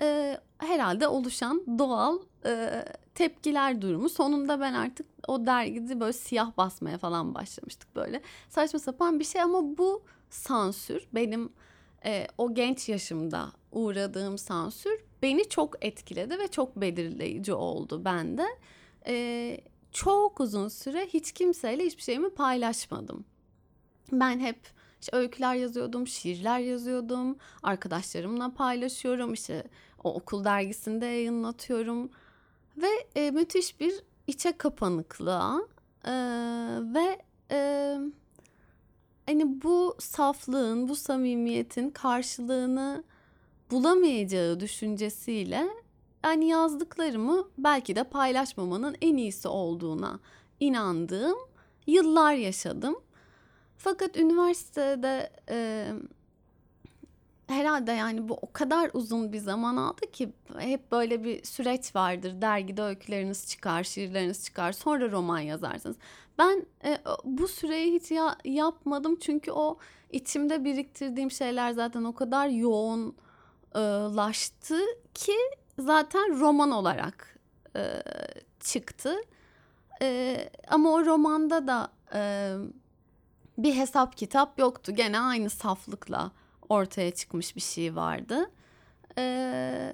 [0.00, 2.84] e, herhalde oluşan doğal e,
[3.14, 4.08] tepkiler durumu.
[4.08, 8.22] Sonunda ben artık o dergide böyle siyah basmaya falan başlamıştık böyle.
[8.48, 11.52] Saçma sapan bir şey ama bu sansür benim
[12.04, 18.46] e, o genç yaşımda uğradığım sansür beni çok etkiledi ve çok belirleyici oldu bende.
[19.06, 19.60] E,
[19.92, 23.24] çok uzun süre hiç kimseyle hiçbir şeyimi paylaşmadım.
[24.12, 24.58] Ben hep
[25.00, 29.64] işte öyküler yazıyordum, şiirler yazıyordum, arkadaşlarımla paylaşıyorum, işte
[30.04, 32.10] o okul dergisinde yayınlatıyorum
[32.76, 33.94] ve e, müthiş bir
[34.26, 35.60] içe kapanıklığa
[36.04, 36.12] e,
[36.94, 37.98] ve e,
[39.28, 43.04] hani bu saflığın, bu samimiyetin karşılığını
[43.70, 45.68] bulamayacağı düşüncesiyle
[46.24, 50.20] yani yazdıklarımı belki de paylaşmamanın en iyisi olduğuna
[50.60, 51.38] inandığım
[51.86, 52.96] yıllar yaşadım.
[53.76, 55.88] Fakat üniversitede e,
[57.46, 62.42] herhalde yani bu o kadar uzun bir zaman aldı ki hep böyle bir süreç vardır.
[62.42, 65.96] Dergide öyküleriniz çıkar, şiirleriniz çıkar, sonra roman yazarsınız.
[66.38, 69.78] Ben e, bu süreyi hiç ya, yapmadım çünkü o
[70.10, 74.78] içimde biriktirdiğim şeyler zaten o kadar yoğunlaştı
[75.14, 75.36] ki
[75.78, 77.38] zaten roman olarak
[77.76, 78.02] e,
[78.60, 79.16] çıktı.
[80.02, 82.52] E, ama o romanda da e,
[83.58, 84.94] bir hesap kitap yoktu.
[84.94, 86.32] Gene aynı saflıkla
[86.68, 88.50] ortaya çıkmış bir şey vardı.
[89.18, 89.92] Ee,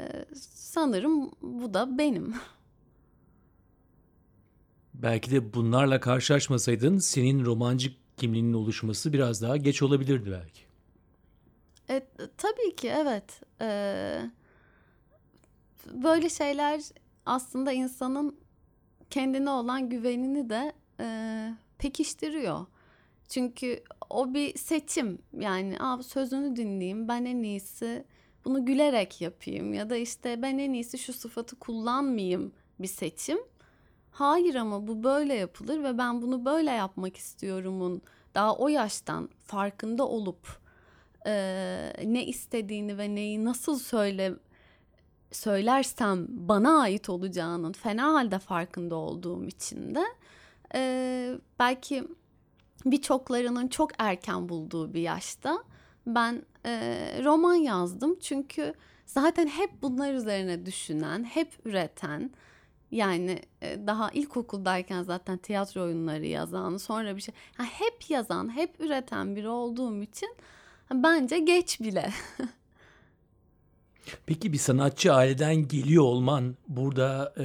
[0.54, 2.34] sanırım bu da benim.
[4.94, 10.60] Belki de bunlarla karşılaşmasaydın senin romancı kimliğinin oluşması biraz daha geç olabilirdi belki.
[11.90, 13.40] E, tabii ki evet.
[13.60, 14.30] Ee,
[15.92, 16.80] böyle şeyler
[17.26, 18.36] aslında insanın
[19.10, 21.06] kendine olan güvenini de e,
[21.78, 22.66] pekiştiriyor.
[23.28, 28.04] Çünkü o bir seçim yani Aa, sözünü dinleyeyim ben en iyisi
[28.44, 33.38] bunu gülerek yapayım ya da işte ben en iyisi şu sıfatı kullanmayayım bir seçim.
[34.14, 38.02] Hayır ama bu böyle yapılır ve ben bunu böyle yapmak istiyorumun
[38.34, 40.46] daha o yaştan farkında olup
[41.26, 44.34] e, ne istediğini ve neyi nasıl söyle
[45.32, 50.04] söylersem bana ait olacağının fena halde farkında olduğum için de
[50.74, 52.04] e, belki
[52.86, 55.58] birçoklarının çok erken bulduğu bir yaşta
[56.06, 56.72] ben e,
[57.24, 58.18] roman yazdım.
[58.20, 58.74] Çünkü
[59.06, 62.30] zaten hep bunlar üzerine düşünen, hep üreten,
[62.94, 68.80] yani e, daha ilkokuldayken zaten tiyatro oyunları yazan, sonra bir şey, yani hep yazan, hep
[68.80, 70.34] üreten biri olduğum için
[70.92, 72.12] bence geç bile.
[74.26, 77.44] Peki bir sanatçı aileden geliyor olman burada e,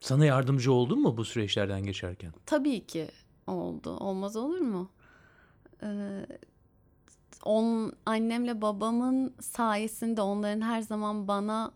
[0.00, 2.32] sana yardımcı oldu mu bu süreçlerden geçerken?
[2.46, 3.08] Tabii ki
[3.46, 3.96] oldu.
[3.96, 4.90] Olmaz olur mu?
[5.82, 6.26] Ee,
[7.44, 11.72] on, annemle babamın sayesinde onların her zaman bana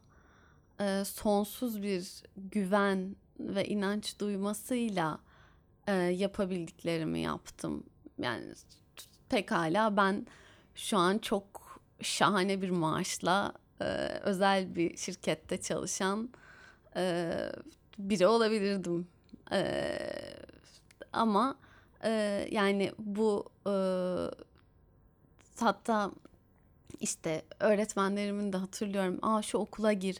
[0.80, 5.18] e, sonsuz bir güven ve inanç duymasıyla
[5.86, 7.84] e, yapabildiklerimi yaptım.
[8.18, 8.54] Yani
[9.28, 10.26] pekala ben
[10.74, 13.84] şu an çok şahane bir maaşla e,
[14.22, 16.30] özel bir şirkette çalışan
[16.96, 17.32] e,
[17.98, 19.08] biri olabilirdim.
[19.52, 19.98] E,
[21.12, 21.56] ama
[22.04, 22.10] e,
[22.50, 23.74] yani bu e,
[25.60, 26.10] hatta
[27.00, 29.18] işte öğretmenlerimin de hatırlıyorum.
[29.22, 30.16] Aa şu okula gir.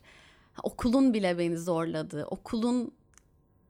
[0.63, 2.27] Okulun bile beni zorladı.
[2.31, 2.93] Okulun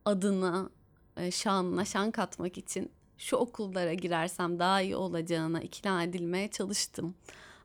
[0.05, 0.69] adına,
[1.17, 7.15] e, şanına şan katmak için şu okullara girersem daha iyi olacağına ikna edilmeye çalıştım.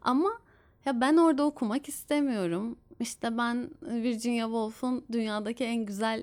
[0.02, 0.30] Ama
[0.85, 2.76] ya ben orada okumak istemiyorum.
[3.00, 6.22] İşte ben Virginia Woolf'un dünyadaki en güzel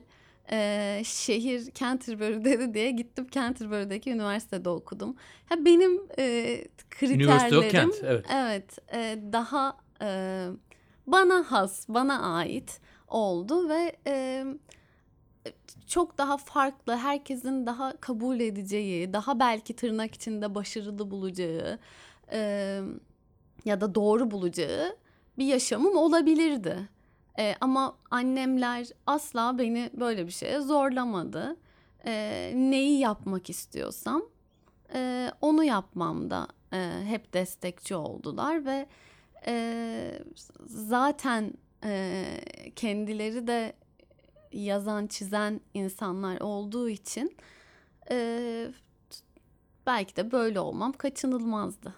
[0.51, 5.15] e, şehir Canterbury'de diye gittim Canterbury'deki üniversitede okudum.
[5.51, 10.47] Ya benim e, kriterlerim Kent, evet, evet e, daha e,
[11.07, 12.79] bana has, bana ait
[13.09, 14.45] oldu ve e,
[15.87, 21.79] çok daha farklı, herkesin daha kabul edeceği, daha belki tırnak içinde başarılı bulacağı
[22.31, 22.81] e,
[23.65, 24.97] ya da doğru bulacağı
[25.37, 26.89] bir yaşamım olabilirdi.
[27.39, 31.55] E, ama annemler asla beni böyle bir şeye zorlamadı.
[32.05, 34.23] E, neyi yapmak istiyorsam
[34.93, 38.87] e, onu yapmamda e, hep destekçi oldular ve
[39.45, 40.23] e,
[40.65, 42.25] zaten e,
[42.75, 43.73] kendileri de
[44.51, 47.37] yazan çizen insanlar olduğu için
[48.11, 48.71] e,
[49.87, 51.93] belki de böyle olmam kaçınılmazdı.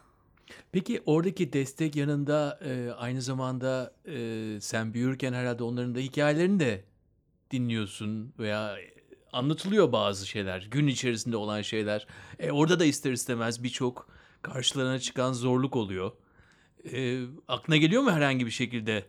[0.71, 6.83] Peki oradaki destek yanında e, aynı zamanda e, sen büyürken herhalde onların da hikayelerini de
[7.51, 8.77] dinliyorsun veya
[9.33, 12.07] anlatılıyor bazı şeyler, gün içerisinde olan şeyler.
[12.39, 14.09] E, orada da ister istemez birçok
[14.41, 16.11] karşılarına çıkan zorluk oluyor.
[16.91, 19.05] E, aklına geliyor mu herhangi bir şekilde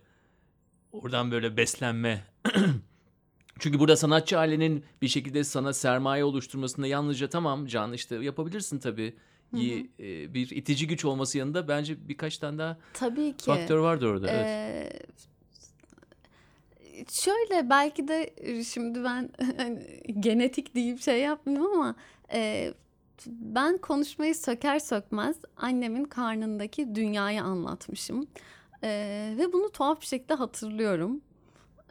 [0.92, 2.24] oradan böyle beslenme?
[3.58, 9.16] Çünkü burada sanatçı ailenin bir şekilde sana sermaye oluşturmasında yalnızca tamam Can işte yapabilirsin tabii.
[9.50, 9.58] Hı.
[9.58, 13.44] E, bir itici güç olması yanında bence birkaç tane daha Tabii ki.
[13.44, 14.30] faktör vardır orada.
[14.30, 15.06] Ee, evet.
[17.12, 21.94] Şöyle belki de şimdi ben hani, genetik deyip şey yapmıyorum ama
[22.32, 22.74] e,
[23.26, 28.26] ben konuşmayı söker sökmez annemin karnındaki dünyayı anlatmışım.
[28.84, 31.20] Ee, ve bunu tuhaf bir şekilde hatırlıyorum.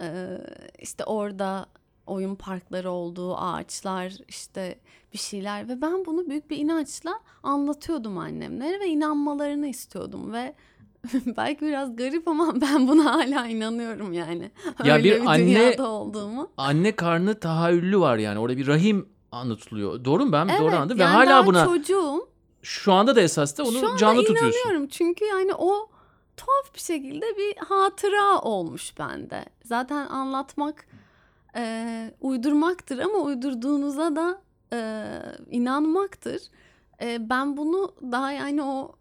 [0.02, 0.38] Ee,
[0.80, 1.66] işte orada
[2.08, 4.80] oyun parkları olduğu ağaçlar işte
[5.14, 10.56] bir şeyler ve ben bunu büyük bir inançla anlatıyordum annemlere ve inanmalarını istiyordum ve
[11.38, 14.52] belki biraz garip ama ben buna hala inanıyorum yani.
[14.84, 16.52] Ya Öyle bir, bir anne dünyada olduğumu.
[16.58, 18.40] Anne karnı tahayyüllü var yani.
[18.40, 20.06] Orada bir rahim anlatılıyor.
[20.06, 22.28] Doğru mu ben evet, doğru anladım yani ve hala buna çocuğum.
[22.62, 24.60] Şu anda da esas da onu Şu canlı tutuyorsun.
[24.60, 25.91] inanıyorum çünkü yani o
[26.42, 29.46] tuhaf bir şekilde bir hatıra olmuş bende.
[29.64, 30.86] Zaten anlatmak
[31.56, 34.42] e, uydurmaktır ama uydurduğunuza da
[34.74, 34.80] e,
[35.50, 36.42] inanmaktır.
[37.02, 38.96] E, ben bunu daha yani o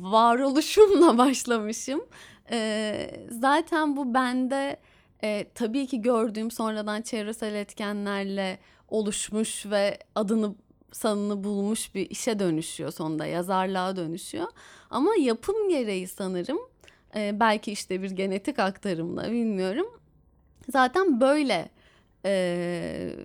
[0.00, 2.04] varoluşumla başlamışım.
[2.50, 4.80] E, zaten bu bende
[5.22, 10.54] e, tabii ki gördüğüm sonradan çevresel etkenlerle oluşmuş ve adını
[10.92, 14.46] sanını bulmuş bir işe dönüşüyor sonunda yazarlığa dönüşüyor.
[14.90, 16.58] Ama yapım gereği sanırım
[17.16, 19.86] e, belki işte bir genetik aktarımla bilmiyorum.
[20.72, 21.68] Zaten böyle
[22.24, 23.16] e,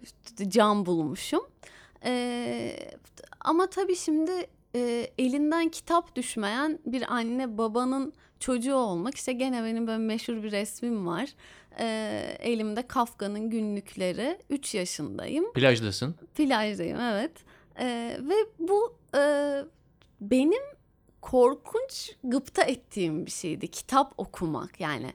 [0.47, 1.41] can bulmuşum.
[2.05, 2.79] E,
[3.39, 4.31] ama tabii şimdi
[4.75, 10.51] e, elinden kitap düşmeyen bir anne babanın çocuğu olmak işte gene benim böyle meşhur bir
[10.51, 11.29] resmim var.
[11.79, 11.85] E,
[12.39, 14.37] elimde Kafka'nın günlükleri.
[14.49, 15.53] 3 yaşındayım.
[15.53, 16.15] Plajdasın.
[16.35, 17.31] Plajdayım evet.
[17.79, 19.21] E, ve bu e,
[20.21, 20.63] benim
[21.21, 23.67] korkunç gıpta ettiğim bir şeydi.
[23.67, 25.13] Kitap okumak yani.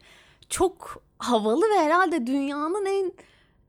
[0.48, 3.12] Çok havalı ve herhalde dünyanın en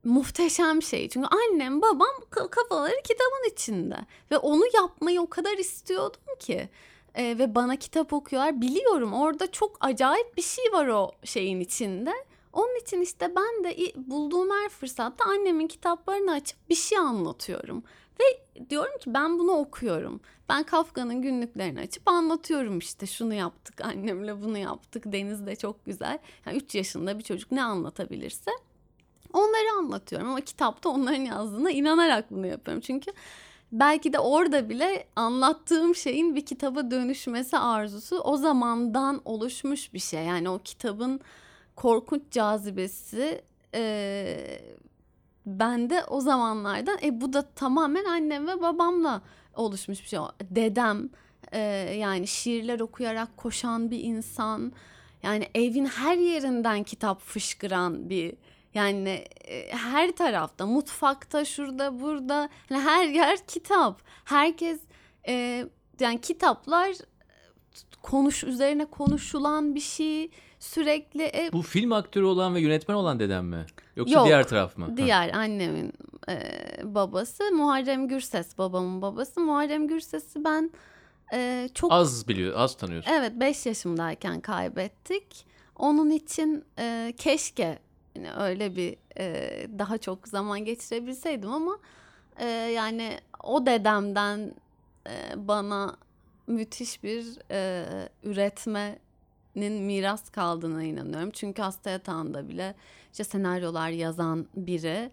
[0.04, 1.10] muhteşem şey.
[1.10, 3.98] Çünkü annem babam kafaları kitabın içinde.
[4.32, 6.70] Ve onu yapmayı o kadar istiyordum ki.
[7.16, 8.62] Ee, ve bana kitap okuyorlar.
[8.62, 12.14] Biliyorum orada çok acayip bir şey var o şeyin içinde.
[12.54, 17.84] Onun için işte ben de bulduğum her fırsatta annemin kitaplarını açıp bir şey anlatıyorum.
[18.20, 18.24] Ve
[18.70, 20.20] diyorum ki ben bunu okuyorum.
[20.50, 25.04] Ben Kafka'nın günlüklerini açıp anlatıyorum işte şunu yaptık annemle bunu yaptık.
[25.06, 26.20] Deniz de çok güzel.
[26.46, 28.52] Yani 3 yaşında bir çocuk ne anlatabilirse
[29.34, 30.30] onları anlatıyorum.
[30.30, 32.82] Ama kitapta onların yazdığına inanarak bunu yapıyorum.
[32.82, 33.12] Çünkü
[33.72, 40.24] belki de orada bile anlattığım şeyin bir kitaba dönüşmesi arzusu o zamandan oluşmuş bir şey.
[40.24, 41.20] Yani o kitabın
[41.76, 43.42] korkunç cazibesi
[43.76, 44.62] e,
[45.46, 49.22] bende o zamanlardan e bu da tamamen annem ve babamla
[49.56, 50.20] oluşmuş bir şey.
[50.42, 51.10] Dedem
[51.52, 51.60] e,
[52.00, 54.72] yani şiirler okuyarak koşan bir insan.
[55.24, 58.36] Yani evin her yerinden kitap fışkıran bir
[58.74, 64.02] yani e, her tarafta mutfakta şurada burada yani her yer kitap.
[64.26, 64.80] Herkes
[65.28, 65.66] e,
[66.00, 66.96] yani kitaplar
[68.02, 71.24] konuş üzerine konuşulan bir şey sürekli.
[71.24, 73.66] E, Bu film aktörü olan ve yönetmen olan dedem mi?
[73.96, 74.98] Yoksa Yok, diğer taraf mı?
[74.98, 75.94] Diğer annemin
[76.30, 76.40] e,
[76.84, 79.40] babası Muharrem Gürses babamın babası.
[79.42, 80.72] Muharrem Gürses'i ben
[81.34, 81.92] e, çok...
[81.92, 83.12] Az biliyor, az tanıyorsun.
[83.12, 85.46] Evet 5 yaşımdayken kaybettik.
[85.76, 87.80] Onun için e, keşke
[88.16, 91.80] yani öyle bir e, daha çok zaman geçirebilseydim ama
[92.40, 94.54] e, yani o dedemden
[95.10, 95.98] e, bana
[96.48, 97.86] müthiş bir e,
[98.24, 101.32] üretmenin miras kaldığına inanıyorum.
[101.32, 102.76] Çünkü hasta yatağında bile
[103.12, 105.12] işte senaryolar yazan biri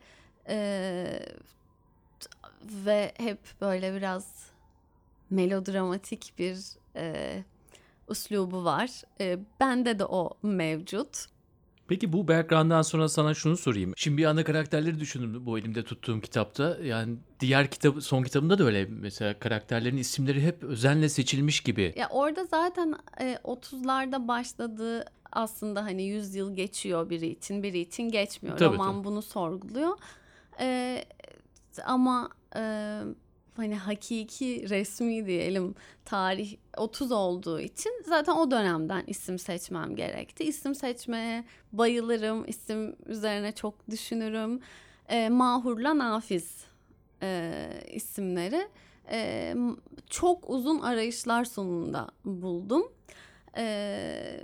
[2.87, 4.47] ve hep böyle biraz
[5.31, 6.59] melodramatik bir
[6.97, 7.39] e,
[8.09, 8.91] uslubu var.
[9.21, 11.27] E, bende de o mevcut.
[11.89, 13.93] Peki bu background'dan sonra sana şunu sorayım.
[13.97, 16.79] Şimdi bir anda karakterleri düşündüm bu elimde tuttuğum kitapta.
[16.85, 21.95] Yani diğer kitap son kitabımda da öyle mesela karakterlerin isimleri hep özenle seçilmiş gibi.
[21.97, 28.03] Ya orada zaten e, 30'larda başladığı aslında hani 100 yıl geçiyor biri için, biri için
[28.03, 28.57] geçmiyor.
[28.57, 29.05] Tabii, Roman tabii.
[29.05, 29.99] bunu sorguluyor.
[30.61, 31.05] E,
[31.85, 32.61] ama e,
[33.57, 35.75] hani hakiki resmi diyelim
[36.05, 40.45] tarih 30 olduğu için zaten o dönemden isim seçmem gerekti.
[40.45, 42.45] İsim seçmeye bayılırım.
[42.49, 44.61] isim üzerine çok düşünürüm.
[45.09, 46.65] E, Mahur'la Nafiz
[47.23, 48.69] e, isimleri.
[49.11, 49.55] E,
[50.11, 52.93] çok uzun arayışlar sonunda buldum.
[53.57, 54.41] E,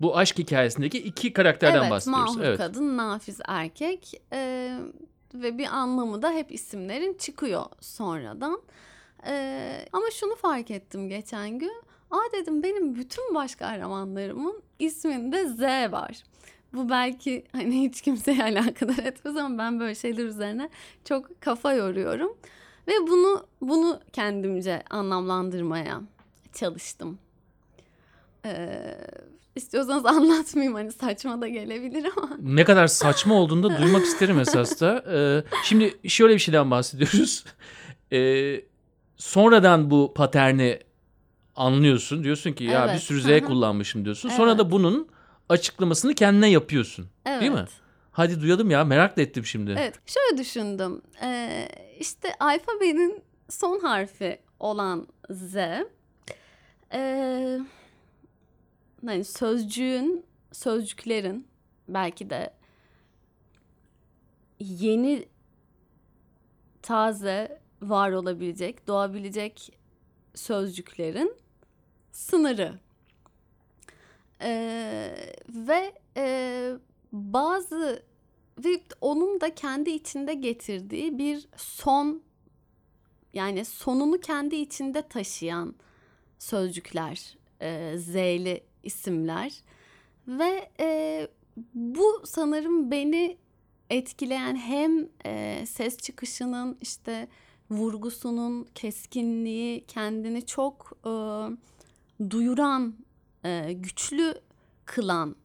[0.00, 2.36] Bu aşk hikayesindeki iki karakterden evet, bahsediyoruz.
[2.36, 4.22] Mahur evet, Mahur kadın, Nafiz erkek.
[4.32, 4.70] E,
[5.34, 8.62] ve bir anlamı da hep isimlerin çıkıyor sonradan.
[9.26, 11.82] Ee, ama şunu fark ettim geçen gün.
[12.10, 15.60] Aa dedim benim bütün baş kahramanlarımın isminde Z
[15.92, 16.22] var.
[16.72, 20.70] Bu belki hani hiç kimseye alakadar etmez ama ben böyle şeyler üzerine
[21.04, 22.36] çok kafa yoruyorum.
[22.88, 26.00] Ve bunu bunu kendimce anlamlandırmaya
[26.52, 27.18] çalıştım.
[28.44, 28.98] Ee,
[29.56, 32.30] istiyorsanız anlatmayayım hani saçma da gelebilir ama.
[32.40, 35.04] Ne kadar saçma olduğunu da duymak isterim esas da.
[35.12, 37.44] Ee, şimdi şöyle bir şeyden bahsediyoruz.
[38.12, 38.60] Ee,
[39.16, 40.78] sonradan bu paterni
[41.56, 42.24] anlıyorsun.
[42.24, 44.28] Diyorsun ki ya Evet, bir sürü Z kullanmışım diyorsun.
[44.28, 44.58] Sonra Evet.
[44.58, 45.08] da bunun
[45.48, 47.06] açıklamasını kendine yapıyorsun.
[47.26, 47.40] Evet.
[47.40, 47.64] Değil mi?
[48.12, 49.74] Hadi duyalım ya merak da ettim şimdi.
[49.78, 51.02] Evet, şöyle düşündüm.
[51.22, 51.68] Ee,
[52.00, 55.56] işte alfabenin son harfi olan Z,
[56.92, 57.58] ee,
[59.04, 61.46] hani sözcüğün, sözcüklerin
[61.88, 62.54] belki de
[64.58, 65.28] yeni,
[66.82, 69.72] taze, var olabilecek, doğabilecek
[70.34, 71.36] sözcüklerin
[72.12, 72.78] sınırı.
[74.40, 75.16] Ee,
[75.48, 76.72] ve e,
[77.12, 78.02] bazı
[78.64, 82.22] ve onun da kendi içinde getirdiği bir son
[83.34, 85.74] yani sonunu kendi içinde taşıyan
[86.38, 89.52] sözcükler, e, Z'li isimler
[90.28, 91.28] ve e,
[91.74, 93.36] bu sanırım beni
[93.90, 97.28] etkileyen hem e, ses çıkışının işte
[97.70, 101.12] vurgusunun keskinliği kendini çok e,
[102.30, 102.94] duyuran,
[103.44, 104.34] e, güçlü
[104.84, 105.36] kılan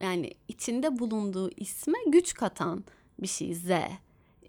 [0.00, 2.84] yani içinde bulunduğu isme güç katan
[3.18, 3.70] bir şey Z.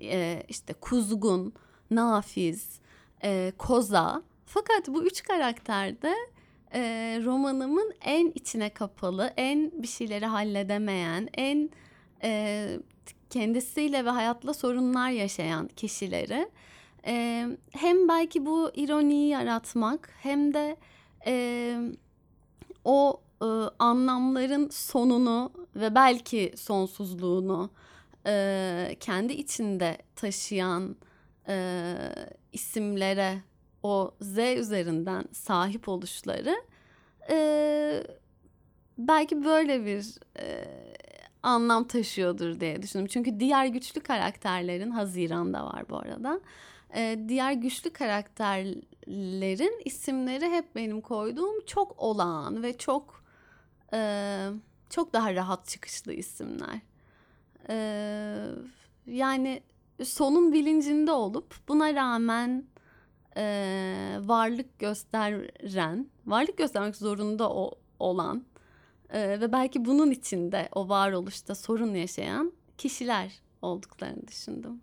[0.01, 1.53] Ee, işte kuzgun,
[1.91, 2.79] nafiz,
[3.23, 4.23] e, koza.
[4.45, 6.15] Fakat bu üç karakterde
[6.73, 6.81] e,
[7.23, 11.69] romanımın en içine kapalı, en bir şeyleri halledemeyen, en
[12.23, 12.69] e,
[13.29, 16.49] kendisiyle ve hayatla sorunlar yaşayan kişileri
[17.07, 20.77] e, hem belki bu ironiyi yaratmak hem de
[21.27, 21.77] e,
[22.85, 23.45] o e,
[23.79, 27.69] anlamların sonunu ve belki sonsuzluğunu
[28.27, 30.95] e, kendi içinde taşıyan
[31.47, 31.95] e,
[32.53, 33.41] isimlere
[33.85, 36.55] o Z üzerinden sahip oluşları
[37.29, 38.03] e,
[38.97, 40.05] belki böyle bir
[40.39, 40.65] e,
[41.43, 43.07] anlam taşıyordur diye düşündüm.
[43.07, 46.39] Çünkü diğer güçlü karakterlerin Haziran'da var bu arada.
[46.95, 53.23] E, diğer güçlü karakterlerin isimleri hep benim koyduğum çok olağan ve çok
[53.93, 53.99] e,
[54.89, 56.79] çok daha rahat çıkışlı isimler.
[57.69, 57.77] E,
[59.07, 59.61] yani
[60.03, 62.65] sonun bilincinde olup buna rağmen
[63.37, 68.45] e, varlık gösteren, varlık göstermek zorunda o, olan
[69.09, 73.31] e, ve belki bunun içinde o varoluşta sorun yaşayan kişiler
[73.61, 74.81] olduklarını düşündüm.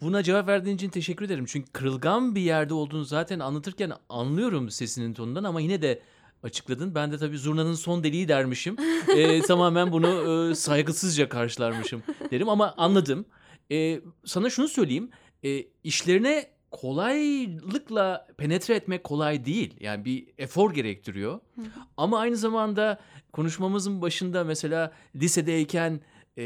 [0.00, 1.44] Buna cevap verdiğin için teşekkür ederim.
[1.48, 6.02] Çünkü kırılgan bir yerde olduğunu zaten anlatırken anlıyorum sesinin tonundan ama yine de
[6.42, 6.94] açıkladın.
[6.94, 8.76] Ben de tabii zurnanın son deliği dermişim.
[9.16, 13.26] Ee, tamamen bunu e, saygısızca karşılarmışım derim ama anladım.
[13.72, 15.10] Ee, sana şunu söyleyeyim.
[15.44, 19.74] Ee, işlerine kolaylıkla penetre etmek kolay değil.
[19.80, 21.34] Yani bir efor gerektiriyor.
[21.34, 21.62] Hı.
[21.96, 23.00] Ama aynı zamanda
[23.32, 26.00] konuşmamızın başında mesela lisedeyken
[26.38, 26.42] e,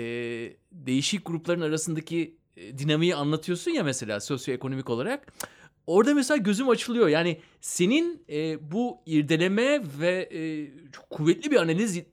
[0.72, 5.33] değişik grupların arasındaki e, dinamiği anlatıyorsun ya mesela sosyoekonomik olarak.
[5.87, 7.09] Orada mesela gözüm açılıyor.
[7.09, 12.05] Yani senin e, bu irdeleme ve e, çok kuvvetli bir analiz e,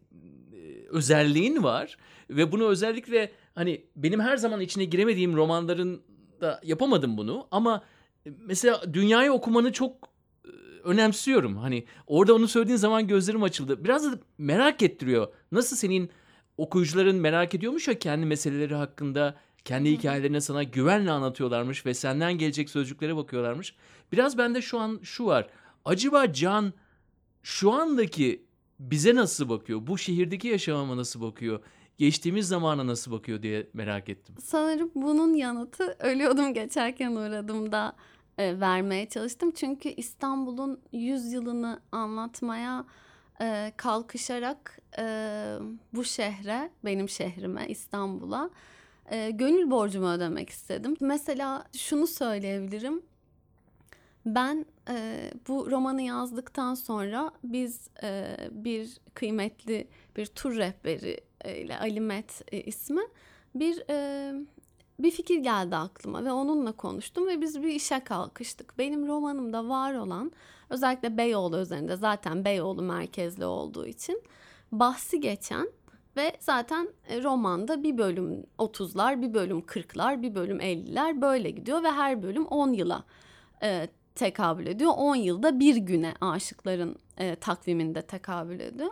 [0.89, 1.97] özelliğin var.
[2.29, 6.01] Ve bunu özellikle hani benim her zaman içine giremediğim romanların
[6.41, 7.47] da yapamadım bunu.
[7.51, 7.83] Ama
[8.25, 10.09] mesela dünyayı okumanı çok
[10.45, 10.49] e,
[10.83, 11.57] önemsiyorum.
[11.57, 13.83] Hani orada onu söylediğin zaman gözlerim açıldı.
[13.83, 15.27] Biraz da merak ettiriyor.
[15.51, 16.09] Nasıl senin
[16.57, 22.69] okuyucuların merak ediyormuş ya kendi meseleleri hakkında kendi hikayelerini sana güvenle anlatıyorlarmış ve senden gelecek
[22.69, 23.75] sözcüklere bakıyorlarmış.
[24.11, 25.47] Biraz bende şu an şu var.
[25.85, 26.73] Acaba Can
[27.43, 28.45] şu andaki
[28.79, 29.87] bize nasıl bakıyor?
[29.87, 31.59] Bu şehirdeki yaşamama nasıl bakıyor?
[32.01, 34.35] Geçtiğimiz zamana nasıl bakıyor diye merak ettim.
[34.43, 37.95] Sanırım bunun yanıtı ölüyordum geçerken uğradığımda
[38.37, 39.51] e, vermeye çalıştım.
[39.51, 42.85] Çünkü İstanbul'un 100 yılını anlatmaya
[43.41, 45.03] e, kalkışarak e,
[45.93, 48.49] bu şehre, benim şehrime, İstanbul'a
[49.11, 50.95] e, gönül borcumu ödemek istedim.
[50.99, 53.01] Mesela şunu söyleyebilirim.
[54.25, 59.87] Ben e, bu romanı yazdıktan sonra biz e, bir kıymetli
[60.17, 63.01] bir tur rehberi ile Alimet e, ismi
[63.55, 64.33] bir e,
[64.99, 68.77] bir fikir geldi aklıma ve onunla konuştum ve biz bir işe kalkıştık.
[68.77, 70.31] Benim romanımda var olan
[70.69, 74.21] özellikle Beyoğlu üzerinde zaten Beyoğlu merkezli olduğu için
[74.71, 75.69] bahsi geçen
[76.17, 81.83] ve zaten e, romanda bir bölüm 30'lar, bir bölüm 40'lar, bir bölüm 50'ler böyle gidiyor
[81.83, 83.03] ve her bölüm 10 yıla
[83.63, 84.91] e, tekabül ediyor.
[84.97, 88.91] 10 yılda bir güne aşıkların e, takviminde tekabül ediyor.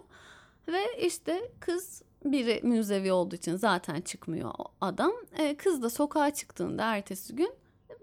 [0.68, 4.52] Ve işte kız biri müzevi olduğu için zaten çıkmıyor
[4.82, 5.12] adam.
[5.38, 7.52] E, kız da sokağa çıktığında ertesi gün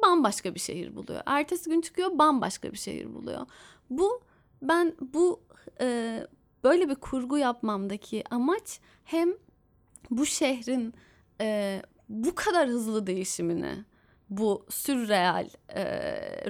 [0.02, 1.20] bambaşka bir şehir buluyor.
[1.26, 3.46] Ertesi gün çıkıyor bambaşka bir şehir buluyor.
[3.90, 4.20] Bu
[4.62, 5.40] ben bu
[5.80, 6.20] e,
[6.64, 9.32] böyle bir kurgu yapmamdaki amaç hem
[10.10, 10.94] bu şehrin
[11.40, 13.84] e, bu kadar hızlı değişimini
[14.30, 15.84] bu sürreal e,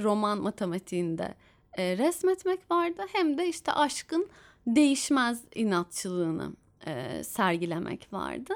[0.02, 1.34] roman matematiğinde
[1.78, 4.28] e, resmetmek vardı hem de işte aşkın
[4.66, 6.52] değişmez inatçılığını
[6.86, 8.54] e, sergilemek vardı.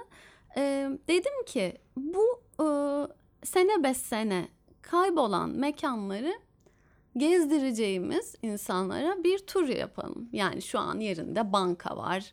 [0.56, 2.66] E, dedim ki bu e,
[3.46, 4.48] sene beş sene
[4.82, 6.34] kaybolan mekanları
[7.16, 10.28] gezdireceğimiz insanlara bir tur yapalım.
[10.32, 12.32] Yani şu an yerinde banka var,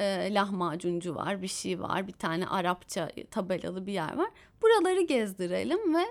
[0.00, 4.30] e, lahmacuncu var, bir şey var, bir tane Arapça tabelalı bir yer var.
[4.62, 6.04] Buraları gezdirelim ve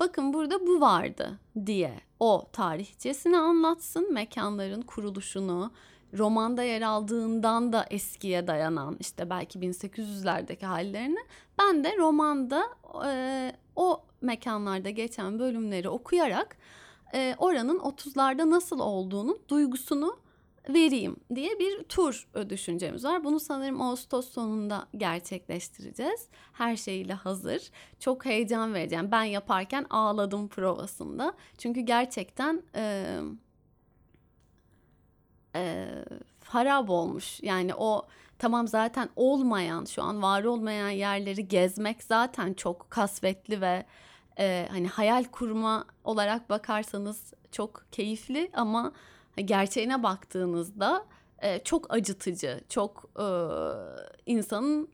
[0.00, 5.72] bakın burada bu vardı diye o tarihçesini anlatsın, mekanların kuruluşunu,
[6.18, 11.20] romanda yer aldığından da eskiye dayanan işte belki 1800'lerdeki hallerini
[11.58, 12.64] ben de romanda
[13.06, 16.56] e, o mekanlarda geçen bölümleri okuyarak
[17.14, 20.18] e, oranın 30'larda nasıl olduğunu duygusunu
[20.68, 23.24] vereyim diye bir tur düşüncemiz var.
[23.24, 26.28] Bunu sanırım Ağustos sonunda gerçekleştireceğiz.
[26.52, 27.70] Her şeyle hazır.
[28.00, 29.08] Çok heyecan vereceğim.
[29.12, 31.34] Ben yaparken ağladım provasında.
[31.58, 33.16] Çünkü gerçekten e,
[35.56, 35.88] e,
[36.44, 37.40] harap olmuş.
[37.42, 38.06] Yani o
[38.38, 43.86] tamam zaten olmayan şu an var olmayan yerleri gezmek zaten çok kasvetli ve
[44.38, 48.92] e, hani hayal kurma olarak bakarsanız çok keyifli ama
[49.44, 51.04] gerçeğine baktığınızda
[51.38, 53.26] e, çok acıtıcı, çok e,
[54.26, 54.88] insanın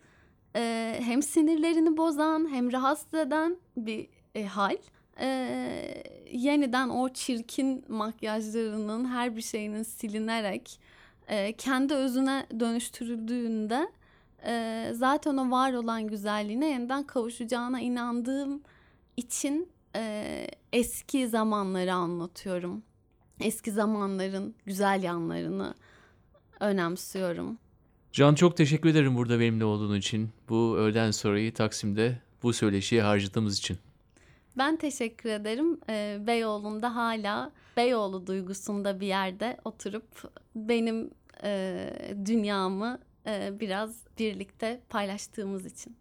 [0.56, 4.76] e, hem sinirlerini bozan hem rahatsız eden bir e, hal.
[5.20, 6.02] E,
[6.32, 10.80] yeniden o çirkin makyajlarının her bir şeyinin silinerek
[11.28, 13.88] e, kendi özüne dönüştürüldüğünde
[14.46, 18.62] e, zaten o var olan güzelliğine yeniden kavuşacağına inandığım
[19.16, 22.82] için e, eski zamanları anlatıyorum.
[23.40, 25.74] Eski zamanların güzel yanlarını
[26.60, 27.58] önemsiyorum.
[28.12, 30.30] Can çok teşekkür ederim burada benimle olduğun için.
[30.48, 33.78] Bu öğleden sonrayı Taksim'de bu söyleşiye harcadığımız için.
[34.58, 35.80] Ben teşekkür ederim.
[35.90, 41.10] Ee, Beyoğlu'nda hala Beyoğlu duygusunda bir yerde oturup benim
[41.44, 41.90] e,
[42.26, 45.96] dünyamı e, biraz birlikte paylaştığımız için.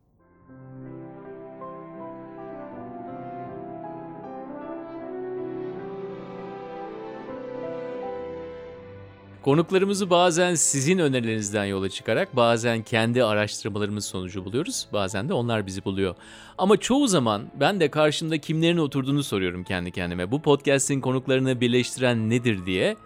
[9.46, 14.88] Konuklarımızı bazen sizin önerilerinizden yola çıkarak bazen kendi araştırmalarımız sonucu buluyoruz.
[14.94, 16.16] Bazen de onlar bizi buluyor.
[16.58, 20.32] Ama çoğu zaman ben de karşımda kimlerin oturduğunu soruyorum kendi kendime.
[20.32, 22.98] Bu podcast'in konuklarını birleştiren nedir diye.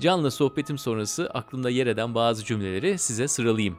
[0.00, 3.78] Can'la sohbetim sonrası aklımda yer eden bazı cümleleri size sıralayayım.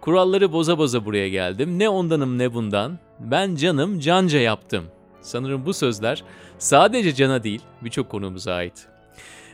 [0.00, 1.78] Kuralları boza boza buraya geldim.
[1.78, 2.98] Ne ondanım ne bundan.
[3.20, 4.84] Ben canım canca yaptım.
[5.20, 6.24] Sanırım bu sözler
[6.58, 8.89] sadece Can'a değil birçok konuğumuza ait.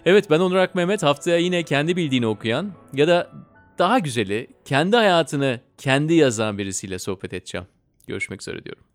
[0.06, 3.30] Evet ben Onur Mehmet haftaya yine kendi bildiğini okuyan ya da
[3.78, 7.66] daha güzeli kendi hayatını kendi yazan birisiyle sohbet edeceğim.
[8.06, 8.85] Görüşmek üzere diyorum.